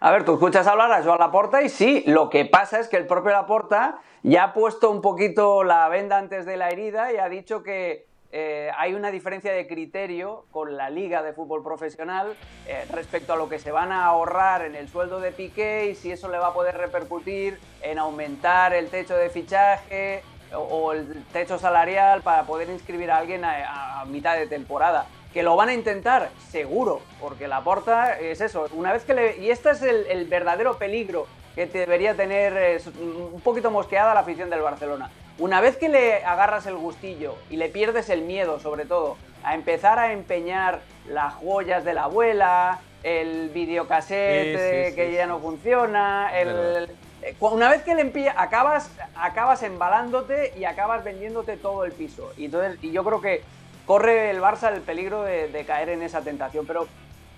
A 0.00 0.10
ver, 0.10 0.24
tú 0.24 0.34
escuchas 0.34 0.66
hablar 0.66 0.90
a 0.92 1.02
Joan 1.02 1.18
Laporta 1.18 1.62
y 1.62 1.68
sí, 1.68 2.02
lo 2.06 2.30
que 2.30 2.46
pasa 2.46 2.80
es 2.80 2.88
que 2.88 2.96
el 2.96 3.06
propio 3.06 3.32
Laporta 3.32 4.00
ya 4.22 4.44
ha 4.44 4.52
puesto 4.52 4.90
un 4.90 5.00
poquito 5.00 5.62
la 5.62 5.88
venda 5.88 6.18
antes 6.18 6.46
de 6.46 6.56
la 6.56 6.70
herida 6.70 7.12
y 7.12 7.18
ha 7.18 7.28
dicho 7.28 7.62
que 7.62 8.09
eh, 8.32 8.70
hay 8.78 8.94
una 8.94 9.10
diferencia 9.10 9.52
de 9.52 9.66
criterio 9.66 10.44
con 10.50 10.76
la 10.76 10.88
Liga 10.88 11.22
de 11.22 11.32
Fútbol 11.32 11.64
Profesional 11.64 12.36
eh, 12.66 12.86
respecto 12.92 13.32
a 13.32 13.36
lo 13.36 13.48
que 13.48 13.58
se 13.58 13.72
van 13.72 13.90
a 13.90 14.04
ahorrar 14.04 14.62
en 14.62 14.76
el 14.76 14.88
sueldo 14.88 15.18
de 15.20 15.32
Piqué 15.32 15.88
y 15.90 15.94
si 15.94 16.12
eso 16.12 16.28
le 16.28 16.38
va 16.38 16.48
a 16.48 16.54
poder 16.54 16.76
repercutir 16.76 17.58
en 17.82 17.98
aumentar 17.98 18.72
el 18.72 18.88
techo 18.88 19.16
de 19.16 19.30
fichaje 19.30 20.22
o, 20.54 20.58
o 20.58 20.92
el 20.92 21.24
techo 21.32 21.58
salarial 21.58 22.22
para 22.22 22.44
poder 22.44 22.70
inscribir 22.70 23.10
a 23.10 23.18
alguien 23.18 23.44
a, 23.44 24.00
a 24.00 24.04
mitad 24.04 24.36
de 24.36 24.46
temporada. 24.46 25.06
Que 25.32 25.44
lo 25.44 25.54
van 25.54 25.68
a 25.68 25.74
intentar, 25.74 26.30
seguro, 26.48 27.00
porque 27.20 27.46
la 27.46 27.62
porta 27.62 28.18
es 28.18 28.40
eso. 28.40 28.66
Una 28.72 28.92
vez 28.92 29.04
que 29.04 29.14
le. 29.14 29.36
Y 29.38 29.50
este 29.50 29.70
es 29.70 29.82
el, 29.82 30.06
el 30.06 30.24
verdadero 30.24 30.76
peligro 30.76 31.28
que 31.54 31.66
debería 31.66 32.14
tener 32.14 32.56
eh, 32.56 32.80
un 33.00 33.40
poquito 33.40 33.70
mosqueada 33.70 34.12
la 34.12 34.20
afición 34.20 34.50
del 34.50 34.60
Barcelona. 34.60 35.08
Una 35.38 35.60
vez 35.60 35.76
que 35.76 35.88
le 35.88 36.24
agarras 36.24 36.66
el 36.66 36.76
gustillo 36.76 37.34
y 37.48 37.56
le 37.56 37.68
pierdes 37.68 38.10
el 38.10 38.22
miedo, 38.22 38.58
sobre 38.60 38.84
todo, 38.84 39.16
a 39.42 39.54
empezar 39.54 39.98
a 39.98 40.12
empeñar 40.12 40.80
las 41.08 41.32
joyas 41.34 41.84
de 41.84 41.94
la 41.94 42.04
abuela, 42.04 42.78
el 43.02 43.48
videocassette 43.48 44.58
Sí, 44.58 44.90
sí, 44.90 44.94
que 44.96 45.08
sí, 45.08 45.14
ya 45.14 45.26
no 45.26 45.38
funciona, 45.38 46.30
el, 46.38 46.90
eh, 47.22 47.34
una 47.40 47.70
vez 47.70 47.82
que 47.82 47.94
le 47.94 48.04
empie- 48.12 48.32
acabas, 48.36 48.90
acabas 49.16 49.62
embalándote 49.62 50.52
y 50.58 50.64
acabas 50.64 51.02
vendiéndote 51.04 51.56
todo 51.56 51.84
el 51.86 51.92
piso. 51.92 52.30
Y, 52.36 52.46
entonces, 52.46 52.78
y 52.82 52.92
yo 52.92 53.02
creo 53.02 53.22
que 53.22 53.42
corre 53.86 54.30
el 54.30 54.40
Barça 54.42 54.70
el 54.70 54.82
peligro 54.82 55.22
de, 55.22 55.48
de 55.48 55.64
caer 55.64 55.88
en 55.88 56.02
esa 56.02 56.20
tentación, 56.20 56.66
pero 56.66 56.86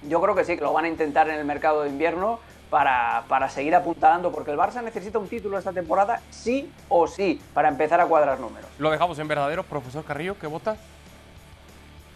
yo 0.09 0.21
creo 0.21 0.35
que 0.35 0.45
sí, 0.45 0.57
que 0.57 0.63
lo 0.65 0.73
van 0.73 0.87
a 0.87 0.89
intentar 0.89 1.29
en 1.29 1.37
el 1.37 1.45
mercado 1.45 1.83
de 1.85 1.89
invierno 1.91 2.41
para, 2.83 3.25
para 3.29 3.51
seguir 3.51 3.75
apuntalando, 3.75 4.33
porque 4.33 4.51
el 4.51 4.57
Barça 4.57 4.83
necesita 4.83 5.19
un 5.19 5.29
título 5.29 5.59
esta 5.59 5.75
temporada 5.75 6.23
sí 6.31 6.73
o 6.89 7.07
sí, 7.07 7.39
para 7.53 7.69
empezar 7.69 8.01
a 8.01 8.07
cuadrar 8.07 8.41
números. 8.41 8.67
Lo 8.79 8.91
dejamos 8.91 9.19
en 9.19 9.29
verdadero, 9.29 9.63
profesor 9.63 10.03
Carrillo, 10.03 10.39
¿qué 10.39 10.47
vota? 10.47 10.79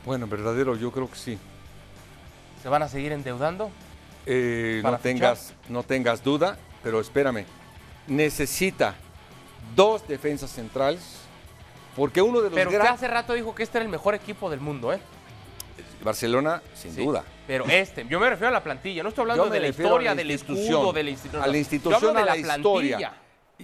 Bueno, 0.06 0.26
verdadero, 0.26 0.75
yo 0.75 0.90
creo 0.90 1.10
que 1.10 1.16
sí. 1.16 1.38
¿Se 2.62 2.70
van 2.70 2.82
a 2.82 2.88
seguir 2.88 3.12
endeudando? 3.12 3.70
Eh, 4.25 4.80
no, 4.82 4.96
tengas, 4.98 5.52
no 5.68 5.82
tengas 5.82 6.25
duda, 6.25 6.56
pero 6.82 7.00
espérame. 7.00 7.44
Necesita 8.06 8.94
dos 9.75 10.08
defensas 10.08 10.50
centrales, 10.50 11.18
porque 11.94 12.22
uno 12.22 12.38
de 12.38 12.44
los 12.44 12.54
Pero 12.54 12.70
usted 12.70 12.80
gran- 12.80 12.94
hace 12.94 13.08
rato 13.08 13.34
dijo 13.34 13.54
que 13.54 13.62
este 13.62 13.76
era 13.76 13.84
el 13.84 13.90
mejor 13.90 14.14
equipo 14.14 14.48
del 14.48 14.60
mundo, 14.60 14.90
¿eh? 14.90 15.00
Barcelona, 16.02 16.62
sin 16.75 16.95
Sí, 16.95 17.04
duda. 17.04 17.25
Pero 17.47 17.64
este, 17.66 18.06
yo 18.09 18.21
me 18.21 18.28
refiero 18.30 18.49
a 18.49 18.52
la 18.52 18.62
plantilla, 18.62 19.02
no 19.02 19.11
estoy 19.11 19.23
hablando 19.23 19.49
de 19.49 19.61
la 19.61 19.68
historia, 19.68 20.11
la 20.11 20.14
del 20.16 20.30
escudo, 20.30 20.92
de 20.92 21.02
la 21.02 21.11
institución. 21.11 21.42
A 21.42 21.47
la 21.47 21.59
institución, 21.59 22.16
a 22.16 22.25
la, 22.25 22.37
historia. 22.37 23.14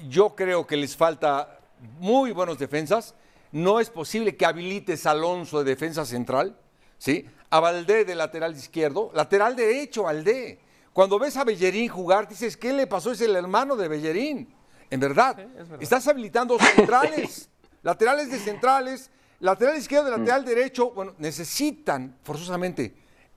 Yo 0.08 0.34
creo 0.34 0.66
que 0.66 0.76
les 0.76 0.96
falta 0.96 1.58
muy 1.98 2.32
buenos 2.32 2.58
defensas. 2.58 3.14
No 3.50 3.80
es 3.80 3.90
posible 3.90 4.36
que 4.36 4.46
habilites 4.46 5.04
a 5.06 5.10
Alonso 5.10 5.62
de 5.62 5.70
defensa 5.70 6.06
central, 6.06 6.56
¿sí? 6.96 7.26
A 7.50 7.60
Valdé 7.60 8.04
de 8.04 8.14
lateral 8.14 8.56
izquierdo, 8.56 9.10
lateral 9.14 9.54
derecho, 9.54 10.04
Valdé. 10.04 10.58
Cuando 10.92 11.18
ves 11.18 11.36
a 11.36 11.44
Bellerín 11.44 11.88
jugar, 11.88 12.28
dices, 12.28 12.56
¿qué 12.56 12.72
le 12.72 12.86
pasó? 12.86 13.12
Es 13.12 13.20
el 13.20 13.34
hermano 13.36 13.76
de 13.76 13.88
Bellerín. 13.88 14.54
En 14.90 15.00
verdad, 15.00 15.38
estás 15.80 16.06
habilitando 16.06 16.58
centrales, 16.58 17.48
laterales 17.82 18.30
de 18.30 18.38
centrales, 18.38 19.10
lateral 19.42 19.76
izquierdo, 19.76 20.10
de 20.10 20.18
lateral 20.18 20.44
derecho. 20.44 20.90
Bueno, 20.90 21.14
necesitan 21.18 22.16
forzosamente 22.22 22.94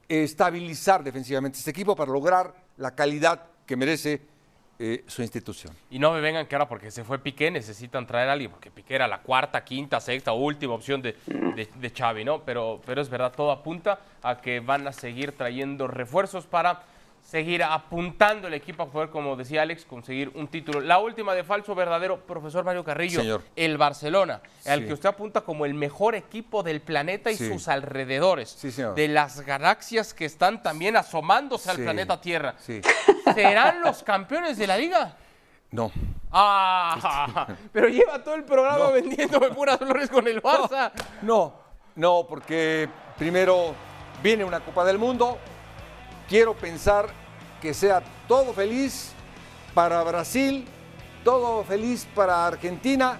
estabilizar 0.07 1.03
defensivamente 1.03 1.57
este 1.57 1.71
equipo 1.71 1.95
para 1.95 2.12
lograr 2.12 2.53
la 2.77 2.95
calidad 2.95 3.47
que 3.65 3.75
merece 3.75 4.21
eh, 4.77 5.03
su 5.07 5.24
institución. 5.24 5.74
Y 5.89 5.97
no 5.97 6.12
me 6.13 6.21
vengan 6.21 6.45
que 6.45 6.55
ahora 6.55 6.67
porque 6.67 6.91
se 6.91 7.03
fue 7.03 7.17
Piqué 7.19 7.50
necesitan 7.50 8.05
traer 8.05 8.29
a 8.29 8.33
alguien, 8.33 8.51
porque 8.51 8.69
Piqué 8.69 8.95
era 8.95 9.07
la 9.07 9.21
cuarta, 9.21 9.63
quinta, 9.63 10.00
sexta, 10.00 10.33
última 10.33 10.75
opción 10.75 11.01
de, 11.01 11.15
de, 11.25 11.69
de 11.74 11.89
Xavi, 11.89 12.24
¿no? 12.24 12.43
Pero, 12.43 12.81
pero 12.85 13.01
es 13.01 13.09
verdad, 13.09 13.33
todo 13.35 13.51
apunta 13.51 14.00
a 14.21 14.39
que 14.41 14.59
van 14.59 14.88
a 14.88 14.93
seguir 14.93 15.31
trayendo 15.31 15.88
refuerzos 15.88 16.45
para 16.45 16.83
seguir 17.25 17.63
apuntando 17.63 18.48
el 18.48 18.53
equipo 18.53 18.84
a 18.84 18.86
poder, 18.86 19.10
como 19.10 19.36
decía 19.36 19.63
Alex, 19.63 19.84
conseguir 19.84 20.32
un 20.36 20.47
título. 20.47 20.80
La 20.80 20.99
última 20.99 21.34
de 21.34 21.43
falso 21.43 21.73
verdadero, 21.73 22.19
profesor 22.19 22.63
Mario 22.63 22.84
Carrillo, 22.84 23.19
Señor. 23.19 23.41
el 23.56 23.78
Barcelona, 23.80 24.41
al 24.67 24.82
Sí. 24.82 24.86
que 24.86 24.93
usted 24.93 25.10
apunta 25.10 25.41
como 25.41 25.65
el 25.65 25.73
mejor 25.73 26.13
equipo 26.13 26.62
del 26.62 26.82
planeta 26.82 27.32
y 27.32 27.36
Sí. 27.36 27.49
sus 27.52 27.67
alrededores, 27.67 28.49
Sí, 28.52 28.69
de 28.95 29.08
las 29.08 29.41
galaxias 29.41 30.13
que 30.13 30.26
están 30.26 30.62
también 30.62 30.95
asomándose 30.97 31.71
al 31.71 31.78
planeta 31.78 32.21
Tierra. 32.21 32.54
Sí. 32.60 32.80
¿Serán 33.34 33.82
los 33.82 34.04
campeones 34.04 34.58
de 34.60 34.67
la 34.67 34.78
liga? 34.78 35.17
No. 35.71 35.91
Ah, 36.32 37.47
pero 37.73 37.88
lleva 37.88 38.23
todo 38.23 38.36
el 38.36 38.43
programa 38.43 38.91
vendiéndome 38.91 39.49
puras 39.49 39.78
flores 39.80 40.10
con 40.12 40.28
el 40.28 40.43
Barça. 40.43 40.91
No, 41.23 41.56
no, 41.95 42.26
porque 42.30 42.88
primero 43.17 43.73
viene 44.21 44.43
una 44.45 44.60
Copa 44.60 44.86
del 44.86 44.99
Mundo. 44.99 45.39
Quiero 46.30 46.54
pensar 46.56 47.08
que 47.65 47.73
sea 47.73 48.04
todo 48.28 48.54
feliz 48.54 49.12
para 49.73 50.04
Brasil, 50.04 50.65
todo 51.23 51.63
feliz 51.63 52.08
para 52.13 52.45
Argentina, 52.45 53.19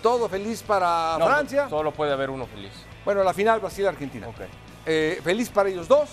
todo 0.00 0.28
feliz 0.28 0.62
para 0.62 1.16
No, 1.18 1.26
Francia. 1.26 1.68
Solo 1.68 1.90
puede 1.90 2.12
haber 2.12 2.30
uno 2.30 2.46
feliz. 2.46 2.70
Bueno, 3.04 3.24
la 3.24 3.34
final 3.34 3.58
Brasil-Argentina. 3.58 4.28
Eh, 4.86 5.20
feliz 5.24 5.48
para 5.48 5.70
ellos 5.70 5.88
dos, 5.88 6.08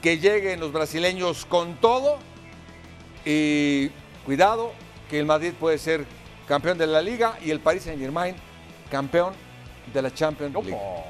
que 0.00 0.18
lleguen 0.18 0.60
los 0.60 0.70
brasileños 0.70 1.44
con 1.44 1.74
todo 1.74 2.18
y 3.24 3.90
cuidado 4.24 4.70
que 5.10 5.18
el 5.18 5.26
Madrid 5.26 5.54
puede 5.58 5.78
ser 5.78 6.06
campeón 6.46 6.78
de 6.78 6.86
la 6.86 7.02
liga 7.02 7.36
y 7.44 7.50
el 7.50 7.58
Paris 7.58 7.82
Saint 7.82 8.00
Germain 8.00 8.36
campeón 8.92 9.34
de 9.92 10.02
la 10.02 10.14
Champions 10.14 10.54
League. 10.54 10.78
Oh, 10.80 11.02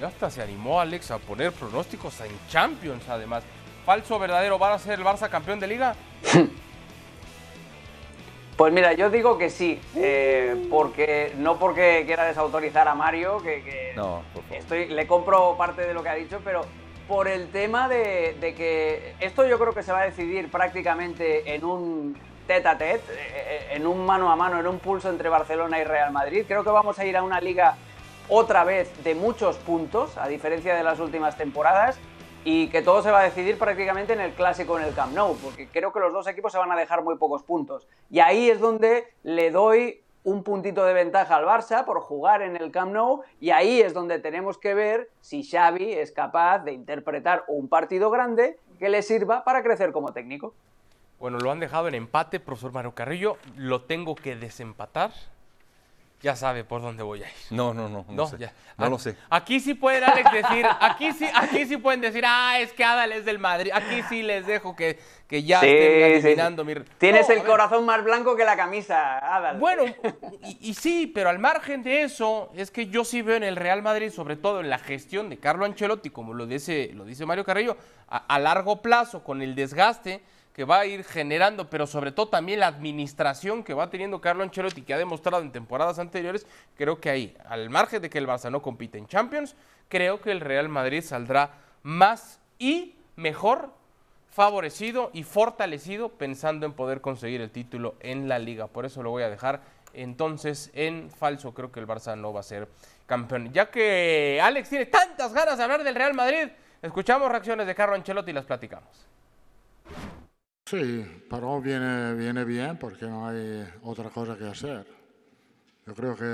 ya 0.00 0.06
hasta 0.06 0.30
se 0.30 0.42
animó 0.42 0.80
Alex 0.80 1.10
a 1.10 1.18
poner 1.18 1.50
pronósticos 1.50 2.20
en 2.20 2.30
Champions, 2.48 3.02
además. 3.08 3.42
Falso 3.84 4.16
o 4.16 4.18
verdadero, 4.18 4.58
¿va 4.58 4.74
a 4.74 4.78
ser 4.78 4.98
el 4.98 5.04
Barça 5.04 5.28
campeón 5.28 5.60
de 5.60 5.66
liga? 5.66 5.94
Pues 8.56 8.72
mira, 8.72 8.92
yo 8.92 9.10
digo 9.10 9.36
que 9.36 9.50
sí, 9.50 9.80
eh, 9.96 10.68
porque 10.70 11.32
no 11.38 11.58
porque 11.58 12.04
quiera 12.06 12.24
desautorizar 12.24 12.86
a 12.86 12.94
Mario, 12.94 13.42
que, 13.42 13.64
que 13.64 13.92
No, 13.96 14.22
estoy, 14.52 14.86
le 14.86 15.08
compro 15.08 15.56
parte 15.56 15.82
de 15.82 15.92
lo 15.92 16.04
que 16.04 16.08
ha 16.08 16.14
dicho, 16.14 16.40
pero 16.44 16.64
por 17.08 17.26
el 17.26 17.48
tema 17.48 17.88
de, 17.88 18.36
de 18.40 18.54
que 18.54 19.14
esto 19.18 19.44
yo 19.44 19.58
creo 19.58 19.74
que 19.74 19.82
se 19.82 19.90
va 19.90 20.02
a 20.02 20.04
decidir 20.04 20.52
prácticamente 20.52 21.52
en 21.52 21.64
un 21.64 22.16
tete 22.46 22.68
a 22.68 22.78
tete, 22.78 23.02
eh, 23.10 23.70
en 23.72 23.88
un 23.88 24.06
mano 24.06 24.30
a 24.30 24.36
mano, 24.36 24.60
en 24.60 24.68
un 24.68 24.78
pulso 24.78 25.10
entre 25.10 25.28
Barcelona 25.28 25.80
y 25.80 25.84
Real 25.84 26.12
Madrid. 26.12 26.44
Creo 26.46 26.62
que 26.62 26.70
vamos 26.70 26.96
a 27.00 27.04
ir 27.04 27.16
a 27.16 27.24
una 27.24 27.40
liga 27.40 27.74
otra 28.28 28.62
vez 28.62 28.88
de 29.02 29.16
muchos 29.16 29.56
puntos, 29.56 30.16
a 30.16 30.28
diferencia 30.28 30.76
de 30.76 30.84
las 30.84 31.00
últimas 31.00 31.36
temporadas, 31.36 31.98
y 32.44 32.68
que 32.68 32.82
todo 32.82 33.02
se 33.02 33.10
va 33.10 33.20
a 33.20 33.24
decidir 33.24 33.58
prácticamente 33.58 34.12
en 34.12 34.20
el 34.20 34.32
clásico 34.32 34.78
en 34.78 34.84
el 34.84 34.94
Camp 34.94 35.14
Nou, 35.14 35.34
porque 35.36 35.66
creo 35.68 35.92
que 35.92 36.00
los 36.00 36.12
dos 36.12 36.26
equipos 36.26 36.52
se 36.52 36.58
van 36.58 36.70
a 36.70 36.76
dejar 36.76 37.02
muy 37.02 37.16
pocos 37.16 37.42
puntos. 37.42 37.88
Y 38.10 38.20
ahí 38.20 38.50
es 38.50 38.60
donde 38.60 39.08
le 39.22 39.50
doy 39.50 40.02
un 40.24 40.42
puntito 40.42 40.84
de 40.84 40.94
ventaja 40.94 41.36
al 41.36 41.44
Barça 41.44 41.84
por 41.84 42.00
jugar 42.00 42.42
en 42.42 42.56
el 42.56 42.70
Camp 42.70 42.92
Nou 42.92 43.22
y 43.40 43.50
ahí 43.50 43.80
es 43.80 43.94
donde 43.94 44.18
tenemos 44.18 44.58
que 44.58 44.74
ver 44.74 45.10
si 45.20 45.42
Xavi 45.42 45.92
es 45.92 46.12
capaz 46.12 46.60
de 46.60 46.72
interpretar 46.72 47.44
un 47.48 47.68
partido 47.68 48.10
grande 48.10 48.58
que 48.78 48.88
le 48.88 49.02
sirva 49.02 49.44
para 49.44 49.62
crecer 49.62 49.92
como 49.92 50.12
técnico. 50.12 50.54
Bueno, 51.18 51.38
lo 51.38 51.50
han 51.50 51.60
dejado 51.60 51.88
en 51.88 51.94
empate, 51.94 52.40
profesor 52.40 52.72
Mario 52.72 52.92
Carrillo. 52.92 53.36
Lo 53.56 53.82
tengo 53.82 54.14
que 54.14 54.36
desempatar. 54.36 55.12
Ya 56.22 56.34
sabe 56.36 56.64
por 56.64 56.80
dónde 56.80 57.02
voy 57.02 57.22
a 57.22 57.26
ir. 57.26 57.34
No, 57.50 57.74
no, 57.74 57.86
no, 57.88 58.04
no, 58.08 58.14
No, 58.14 58.26
sé. 58.26 58.38
ya. 58.38 58.52
No 58.78 58.88
lo 58.88 58.98
sé. 58.98 59.14
Aquí 59.28 59.60
sí 59.60 59.74
pueden, 59.74 60.04
Alex, 60.04 60.32
decir, 60.32 60.66
aquí 60.80 61.12
sí, 61.12 61.28
aquí 61.34 61.66
sí 61.66 61.76
pueden 61.76 62.00
decir, 62.00 62.24
ah, 62.26 62.58
es 62.60 62.72
que 62.72 62.82
Adal 62.82 63.12
es 63.12 63.26
del 63.26 63.38
Madrid. 63.38 63.70
Aquí 63.74 64.02
sí 64.08 64.22
les 64.22 64.46
dejo 64.46 64.74
que, 64.74 64.98
que 65.28 65.42
ya 65.42 65.60
Sí, 65.60 65.66
estén 65.68 65.92
sí. 66.22 66.26
adivinando 66.26 66.64
mi... 66.64 66.74
Tienes 66.96 67.28
No, 67.28 67.34
el 67.34 67.44
corazón 67.44 67.84
más 67.84 68.02
blanco 68.02 68.36
que 68.36 68.44
la 68.46 68.56
camisa, 68.56 69.18
Adal. 69.18 69.58
Bueno, 69.58 69.84
y, 70.42 70.70
y 70.70 70.72
sí, 70.74 71.06
pero 71.06 71.28
al 71.28 71.38
margen 71.38 71.82
de 71.82 72.02
eso, 72.04 72.50
es 72.56 72.70
que 72.70 72.86
yo 72.86 73.04
sí 73.04 73.20
veo 73.20 73.36
en 73.36 73.44
el 73.44 73.56
Real 73.56 73.82
Madrid, 73.82 74.10
sobre 74.10 74.36
todo 74.36 74.60
en 74.60 74.70
la 74.70 74.78
gestión 74.78 75.28
de 75.28 75.36
Carlo 75.38 75.66
Ancelotti, 75.66 76.08
como 76.08 76.32
lo 76.32 76.46
dice, 76.46 76.90
lo 76.94 77.04
dice 77.04 77.26
Mario 77.26 77.44
Carrillo, 77.44 77.76
a, 78.08 78.16
a 78.34 78.38
largo 78.38 78.80
plazo, 78.80 79.22
con 79.22 79.42
el 79.42 79.54
desgaste 79.54 80.22
que 80.54 80.64
va 80.64 80.78
a 80.78 80.86
ir 80.86 81.02
generando, 81.02 81.68
pero 81.68 81.86
sobre 81.86 82.12
todo 82.12 82.28
también 82.28 82.60
la 82.60 82.68
administración 82.68 83.64
que 83.64 83.74
va 83.74 83.90
teniendo 83.90 84.20
Carlo 84.20 84.44
Ancelotti, 84.44 84.82
que 84.82 84.94
ha 84.94 84.98
demostrado 84.98 85.42
en 85.42 85.50
temporadas 85.50 85.98
anteriores, 85.98 86.46
creo 86.76 87.00
que 87.00 87.10
ahí, 87.10 87.36
al 87.46 87.70
margen 87.70 88.00
de 88.00 88.08
que 88.08 88.18
el 88.18 88.28
Barça 88.28 88.50
no 88.50 88.62
compite 88.62 88.96
en 88.96 89.08
Champions, 89.08 89.56
creo 89.88 90.20
que 90.20 90.30
el 90.30 90.40
Real 90.40 90.68
Madrid 90.68 91.02
saldrá 91.02 91.50
más 91.82 92.38
y 92.58 92.94
mejor 93.16 93.72
favorecido 94.30 95.10
y 95.12 95.24
fortalecido 95.24 96.08
pensando 96.10 96.66
en 96.66 96.72
poder 96.72 97.00
conseguir 97.00 97.40
el 97.40 97.50
título 97.50 97.96
en 98.00 98.28
la 98.28 98.38
liga. 98.38 98.68
Por 98.68 98.86
eso 98.86 99.02
lo 99.02 99.10
voy 99.10 99.24
a 99.24 99.30
dejar 99.30 99.60
entonces 99.92 100.70
en 100.74 101.10
falso. 101.10 101.52
Creo 101.52 101.72
que 101.72 101.80
el 101.80 101.86
Barça 101.86 102.16
no 102.16 102.32
va 102.32 102.40
a 102.40 102.44
ser 102.44 102.68
campeón. 103.06 103.52
Ya 103.52 103.70
que 103.70 104.40
Alex 104.42 104.68
tiene 104.68 104.86
tantas 104.86 105.32
ganas 105.32 105.58
de 105.58 105.64
hablar 105.64 105.82
del 105.82 105.94
Real 105.96 106.14
Madrid, 106.14 106.48
escuchamos 106.80 107.28
reacciones 107.30 107.66
de 107.66 107.74
Carlo 107.74 107.96
Ancelotti 107.96 108.30
y 108.30 108.34
las 108.34 108.44
platicamos. 108.44 109.06
Sí, 110.66 111.04
Parón 111.28 111.62
viene, 111.62 112.14
viene 112.14 112.42
bien 112.42 112.78
porque 112.78 113.04
no 113.04 113.28
hay 113.28 113.68
otra 113.82 114.08
cosa 114.08 114.38
que 114.38 114.46
hacer. 114.46 114.86
Yo 115.86 115.94
creo 115.94 116.16
que 116.16 116.24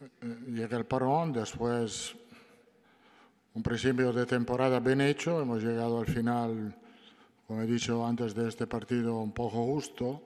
eh, 0.00 0.36
llega 0.48 0.78
el 0.78 0.86
parón, 0.86 1.34
después 1.34 2.16
un 3.52 3.62
principio 3.62 4.10
de 4.14 4.24
temporada 4.24 4.80
bien 4.80 5.02
hecho, 5.02 5.42
hemos 5.42 5.62
llegado 5.62 6.00
al 6.00 6.06
final, 6.06 6.74
como 7.46 7.60
he 7.60 7.66
dicho 7.66 8.06
antes 8.06 8.34
de 8.34 8.48
este 8.48 8.66
partido, 8.66 9.18
un 9.18 9.32
poco 9.32 9.62
justo, 9.66 10.22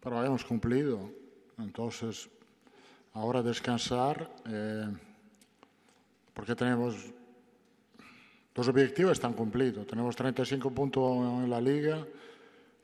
pero 0.00 0.24
hemos 0.24 0.42
cumplido. 0.42 1.10
Entonces, 1.58 2.30
ahora 3.12 3.42
descansar, 3.42 4.34
eh, 4.46 4.88
porque 6.32 6.54
tenemos 6.54 7.12
los 8.58 8.66
objetivos 8.66 9.12
están 9.12 9.34
cumplidos. 9.34 9.86
Tenemos 9.86 10.16
35 10.16 10.72
puntos 10.72 11.16
en 11.44 11.48
la 11.48 11.60
liga, 11.60 12.04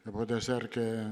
puede 0.05 0.41
ser 0.41 0.69
que, 0.71 1.03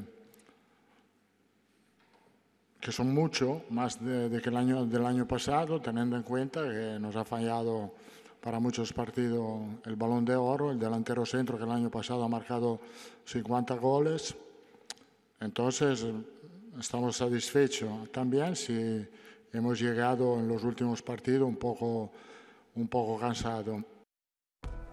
que 2.80 2.92
son 2.92 3.12
mucho 3.12 3.64
más 3.70 3.98
de, 4.00 4.40
que 4.40 4.50
el 4.50 4.56
año, 4.56 4.86
del 4.86 5.04
año 5.04 5.26
pasado, 5.26 5.80
teniendo 5.80 6.16
en 6.16 6.22
cuenta 6.22 6.62
que 6.62 6.96
nos 7.00 7.16
ha 7.16 7.24
fallado 7.24 7.92
para 8.40 8.60
muchos 8.60 8.92
partidos 8.92 9.62
el 9.84 9.96
balón 9.96 10.24
de 10.24 10.36
oro, 10.36 10.70
el 10.70 10.78
delantero 10.78 11.26
centro 11.26 11.58
que 11.58 11.64
el 11.64 11.70
año 11.72 11.90
pasado 11.90 12.22
ha 12.22 12.28
marcado 12.28 12.78
50 13.24 13.74
goles. 13.78 14.32
Entonces, 15.40 16.06
estamos 16.78 17.16
satisfechos 17.16 18.12
también 18.12 18.54
si 18.54 19.04
hemos 19.52 19.80
llegado 19.80 20.38
en 20.38 20.46
los 20.46 20.62
últimos 20.62 21.02
partidos 21.02 21.48
un 21.48 21.56
poco, 21.56 22.12
un 22.76 22.86
poco 22.86 23.18
cansado. 23.18 23.91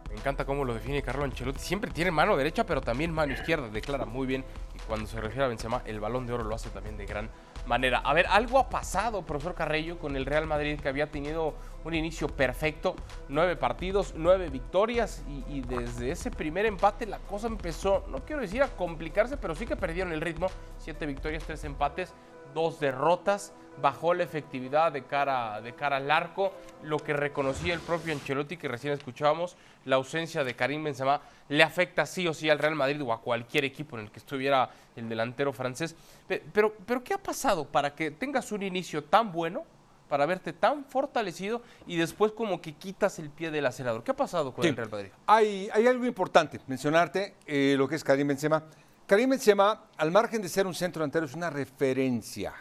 Me 0.09 0.15
encanta 0.15 0.43
cómo 0.45 0.65
lo 0.65 0.73
define 0.73 1.01
Carlo 1.03 1.23
Ancelotti. 1.23 1.59
Siempre 1.59 1.91
tiene 1.91 2.11
mano 2.11 2.35
derecha, 2.35 2.65
pero 2.65 2.81
también 2.81 3.11
mano 3.11 3.33
izquierda. 3.33 3.69
Declara 3.69 4.05
muy 4.05 4.25
bien. 4.25 4.43
Y 4.75 4.79
cuando 4.87 5.07
se 5.07 5.21
refiere 5.21 5.45
a 5.45 5.47
Benzema, 5.47 5.83
el 5.85 5.99
balón 5.99 6.25
de 6.25 6.33
oro 6.33 6.43
lo 6.43 6.55
hace 6.55 6.69
también 6.71 6.97
de 6.97 7.05
gran 7.05 7.29
manera. 7.67 7.99
A 7.99 8.13
ver, 8.13 8.25
algo 8.27 8.57
ha 8.57 8.69
pasado, 8.69 9.21
profesor 9.21 9.53
Carrello, 9.53 9.99
con 9.99 10.15
el 10.15 10.25
Real 10.25 10.47
Madrid, 10.47 10.79
que 10.79 10.89
había 10.89 11.11
tenido 11.11 11.53
un 11.83 11.93
inicio 11.93 12.27
perfecto. 12.27 12.95
Nueve 13.27 13.55
partidos, 13.55 14.13
nueve 14.17 14.49
victorias. 14.49 15.23
Y 15.47 15.61
desde 15.61 16.11
ese 16.11 16.31
primer 16.31 16.65
empate 16.65 17.05
la 17.05 17.19
cosa 17.19 17.47
empezó, 17.47 18.05
no 18.09 18.25
quiero 18.25 18.41
decir 18.41 18.63
a 18.63 18.67
complicarse, 18.67 19.37
pero 19.37 19.53
sí 19.53 19.67
que 19.67 19.75
perdieron 19.75 20.11
el 20.11 20.21
ritmo. 20.21 20.47
Siete 20.79 21.05
victorias, 21.05 21.43
tres 21.43 21.63
empates 21.63 22.13
dos 22.53 22.79
derrotas, 22.79 23.53
bajó 23.81 24.13
la 24.13 24.23
efectividad 24.23 24.91
de 24.91 25.03
cara, 25.03 25.61
de 25.61 25.73
cara 25.73 25.97
al 25.97 26.11
arco, 26.11 26.53
lo 26.83 26.97
que 26.97 27.13
reconocía 27.13 27.73
el 27.73 27.79
propio 27.79 28.13
Ancelotti 28.13 28.57
que 28.57 28.67
recién 28.67 28.93
escuchábamos, 28.93 29.55
la 29.85 29.95
ausencia 29.95 30.43
de 30.43 30.55
Karim 30.55 30.83
Benzema 30.83 31.21
le 31.47 31.63
afecta 31.63 32.05
sí 32.05 32.27
o 32.27 32.33
sí 32.33 32.49
al 32.49 32.59
Real 32.59 32.75
Madrid 32.75 33.01
o 33.01 33.13
a 33.13 33.21
cualquier 33.21 33.65
equipo 33.65 33.97
en 33.97 34.05
el 34.05 34.11
que 34.11 34.19
estuviera 34.19 34.69
el 34.95 35.09
delantero 35.09 35.53
francés. 35.53 35.95
Pero, 36.27 36.75
pero 36.85 37.03
¿qué 37.03 37.13
ha 37.13 37.17
pasado 37.17 37.65
para 37.65 37.95
que 37.95 38.11
tengas 38.11 38.51
un 38.51 38.63
inicio 38.63 39.03
tan 39.03 39.31
bueno, 39.31 39.63
para 40.09 40.25
verte 40.25 40.53
tan 40.53 40.83
fortalecido 40.85 41.61
y 41.85 41.95
después 41.95 42.31
como 42.31 42.59
que 42.61 42.73
quitas 42.73 43.19
el 43.19 43.29
pie 43.29 43.51
del 43.51 43.65
acelerador? 43.65 44.03
¿Qué 44.03 44.11
ha 44.11 44.15
pasado 44.15 44.53
con 44.53 44.65
el 44.65 44.75
Real 44.75 44.89
Madrid? 44.89 45.09
Hay, 45.27 45.69
hay 45.71 45.87
algo 45.87 46.05
importante, 46.05 46.59
mencionarte 46.67 47.35
eh, 47.45 47.75
lo 47.77 47.87
que 47.87 47.95
es 47.95 48.03
Karim 48.03 48.27
Benzema. 48.27 48.63
Karim 49.09 49.31
Benzema, 49.31 49.85
al 49.97 50.11
margen 50.11 50.39
de 50.39 50.47
ser 50.47 50.67
un 50.67 50.75
centro 50.75 50.99
delantero, 50.99 51.25
es 51.25 51.33
una 51.33 51.49
referencia. 51.49 52.53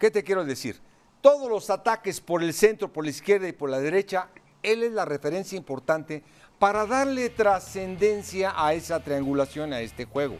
¿Qué 0.00 0.10
te 0.10 0.24
quiero 0.24 0.46
decir? 0.46 0.80
Todos 1.20 1.46
los 1.50 1.68
ataques 1.68 2.22
por 2.22 2.42
el 2.42 2.54
centro, 2.54 2.90
por 2.90 3.04
la 3.04 3.10
izquierda 3.10 3.46
y 3.46 3.52
por 3.52 3.68
la 3.68 3.80
derecha, 3.80 4.28
él 4.62 4.82
es 4.82 4.92
la 4.92 5.04
referencia 5.04 5.58
importante 5.58 6.22
para 6.58 6.86
darle 6.86 7.28
trascendencia 7.28 8.54
a 8.56 8.72
esa 8.72 9.00
triangulación, 9.00 9.74
a 9.74 9.82
este 9.82 10.06
juego. 10.06 10.38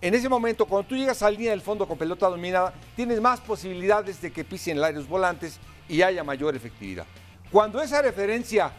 En 0.00 0.16
ese 0.16 0.28
momento, 0.28 0.66
cuando 0.66 0.88
tú 0.88 0.96
llegas 0.96 1.22
a 1.22 1.26
la 1.26 1.30
línea 1.30 1.52
del 1.52 1.62
fondo 1.62 1.86
con 1.86 1.96
pelota 1.96 2.28
dominada, 2.28 2.74
tienes 2.96 3.20
más 3.20 3.38
posibilidades 3.38 4.20
de 4.20 4.32
que 4.32 4.42
pisen 4.42 4.82
el 4.82 4.94
los 4.96 5.06
volantes 5.06 5.60
y 5.88 6.02
haya 6.02 6.24
mayor 6.24 6.56
efectividad. 6.56 7.06
Cuando 7.52 7.80
esa 7.80 8.02
referencia 8.02 8.72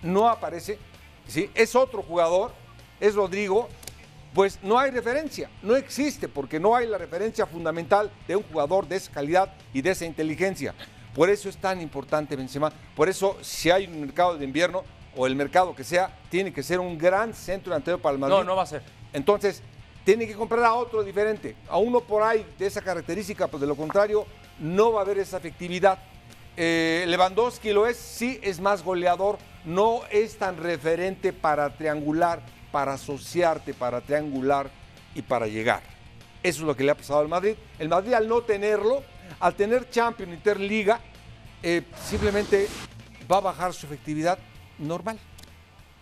no 0.00 0.28
aparece, 0.28 0.78
¿sí? 1.26 1.50
es 1.56 1.74
otro 1.74 2.04
jugador, 2.04 2.52
es 3.00 3.16
Rodrigo, 3.16 3.68
pues 4.36 4.58
no 4.62 4.78
hay 4.78 4.90
referencia, 4.90 5.48
no 5.62 5.76
existe 5.76 6.28
porque 6.28 6.60
no 6.60 6.76
hay 6.76 6.86
la 6.86 6.98
referencia 6.98 7.46
fundamental 7.46 8.10
de 8.28 8.36
un 8.36 8.42
jugador 8.42 8.86
de 8.86 8.96
esa 8.96 9.10
calidad 9.10 9.54
y 9.72 9.80
de 9.80 9.92
esa 9.92 10.04
inteligencia. 10.04 10.74
Por 11.14 11.30
eso 11.30 11.48
es 11.48 11.56
tan 11.56 11.80
importante 11.80 12.36
Benzema, 12.36 12.70
por 12.94 13.08
eso 13.08 13.38
si 13.40 13.70
hay 13.70 13.86
un 13.86 13.98
mercado 13.98 14.36
de 14.36 14.44
invierno 14.44 14.84
o 15.16 15.26
el 15.26 15.34
mercado 15.36 15.74
que 15.74 15.84
sea, 15.84 16.14
tiene 16.28 16.52
que 16.52 16.62
ser 16.62 16.80
un 16.80 16.98
gran 16.98 17.32
centro 17.32 17.70
delantero 17.70 17.98
para 17.98 18.12
el 18.12 18.18
Madrid. 18.18 18.36
No, 18.36 18.44
no 18.44 18.56
va 18.56 18.64
a 18.64 18.66
ser. 18.66 18.82
Entonces, 19.14 19.62
tiene 20.04 20.26
que 20.26 20.34
comprar 20.34 20.62
a 20.64 20.74
otro 20.74 21.02
diferente, 21.02 21.56
a 21.66 21.78
uno 21.78 22.02
por 22.02 22.22
ahí 22.22 22.44
de 22.58 22.66
esa 22.66 22.82
característica, 22.82 23.46
pues 23.46 23.62
de 23.62 23.66
lo 23.66 23.74
contrario 23.74 24.26
no 24.58 24.92
va 24.92 25.00
a 25.00 25.04
haber 25.04 25.16
esa 25.16 25.38
efectividad. 25.38 25.98
Eh, 26.58 27.06
Lewandowski 27.08 27.72
lo 27.72 27.86
es, 27.86 27.96
sí 27.96 28.38
es 28.42 28.60
más 28.60 28.84
goleador, 28.84 29.38
no 29.66 30.00
es 30.10 30.38
tan 30.38 30.56
referente 30.56 31.32
para 31.32 31.76
triangular 31.76 32.42
para 32.76 32.92
asociarte, 32.92 33.72
para 33.72 34.02
triangular 34.02 34.70
y 35.14 35.22
para 35.22 35.46
llegar. 35.46 35.82
Eso 36.42 36.60
es 36.60 36.66
lo 36.66 36.76
que 36.76 36.84
le 36.84 36.90
ha 36.90 36.94
pasado 36.94 37.20
al 37.20 37.28
Madrid. 37.28 37.54
El 37.78 37.88
Madrid 37.88 38.12
al 38.12 38.28
no 38.28 38.42
tenerlo, 38.42 39.02
al 39.40 39.54
tener 39.54 39.88
Champions 39.88 40.34
Interliga, 40.34 41.00
eh, 41.62 41.84
simplemente 42.04 42.68
va 43.32 43.38
a 43.38 43.40
bajar 43.40 43.72
su 43.72 43.86
efectividad 43.86 44.38
normal, 44.78 45.18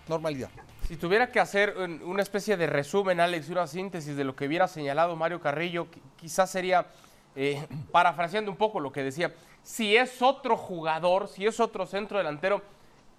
normalidad. 0.09 0.51
Si 0.89 0.97
tuviera 0.97 1.31
que 1.31 1.39
hacer 1.39 1.77
una 2.03 2.23
especie 2.23 2.57
de 2.57 2.67
resumen, 2.67 3.21
Alex, 3.21 3.49
una 3.51 3.69
síntesis 3.69 4.17
de 4.17 4.25
lo 4.25 4.35
que 4.35 4.47
hubiera 4.47 4.67
señalado 4.67 5.15
Mario 5.15 5.41
Carrillo, 5.41 5.87
quizás 6.17 6.51
sería, 6.51 6.89
eh, 7.37 7.65
parafraseando 7.93 8.51
un 8.51 8.57
poco 8.57 8.81
lo 8.81 8.91
que 8.91 9.05
decía, 9.05 9.33
si 9.63 9.97
es 9.97 10.21
otro 10.21 10.57
jugador, 10.57 11.29
si 11.29 11.47
es 11.47 11.61
otro 11.61 11.87
centro 11.87 12.19
delantero, 12.19 12.63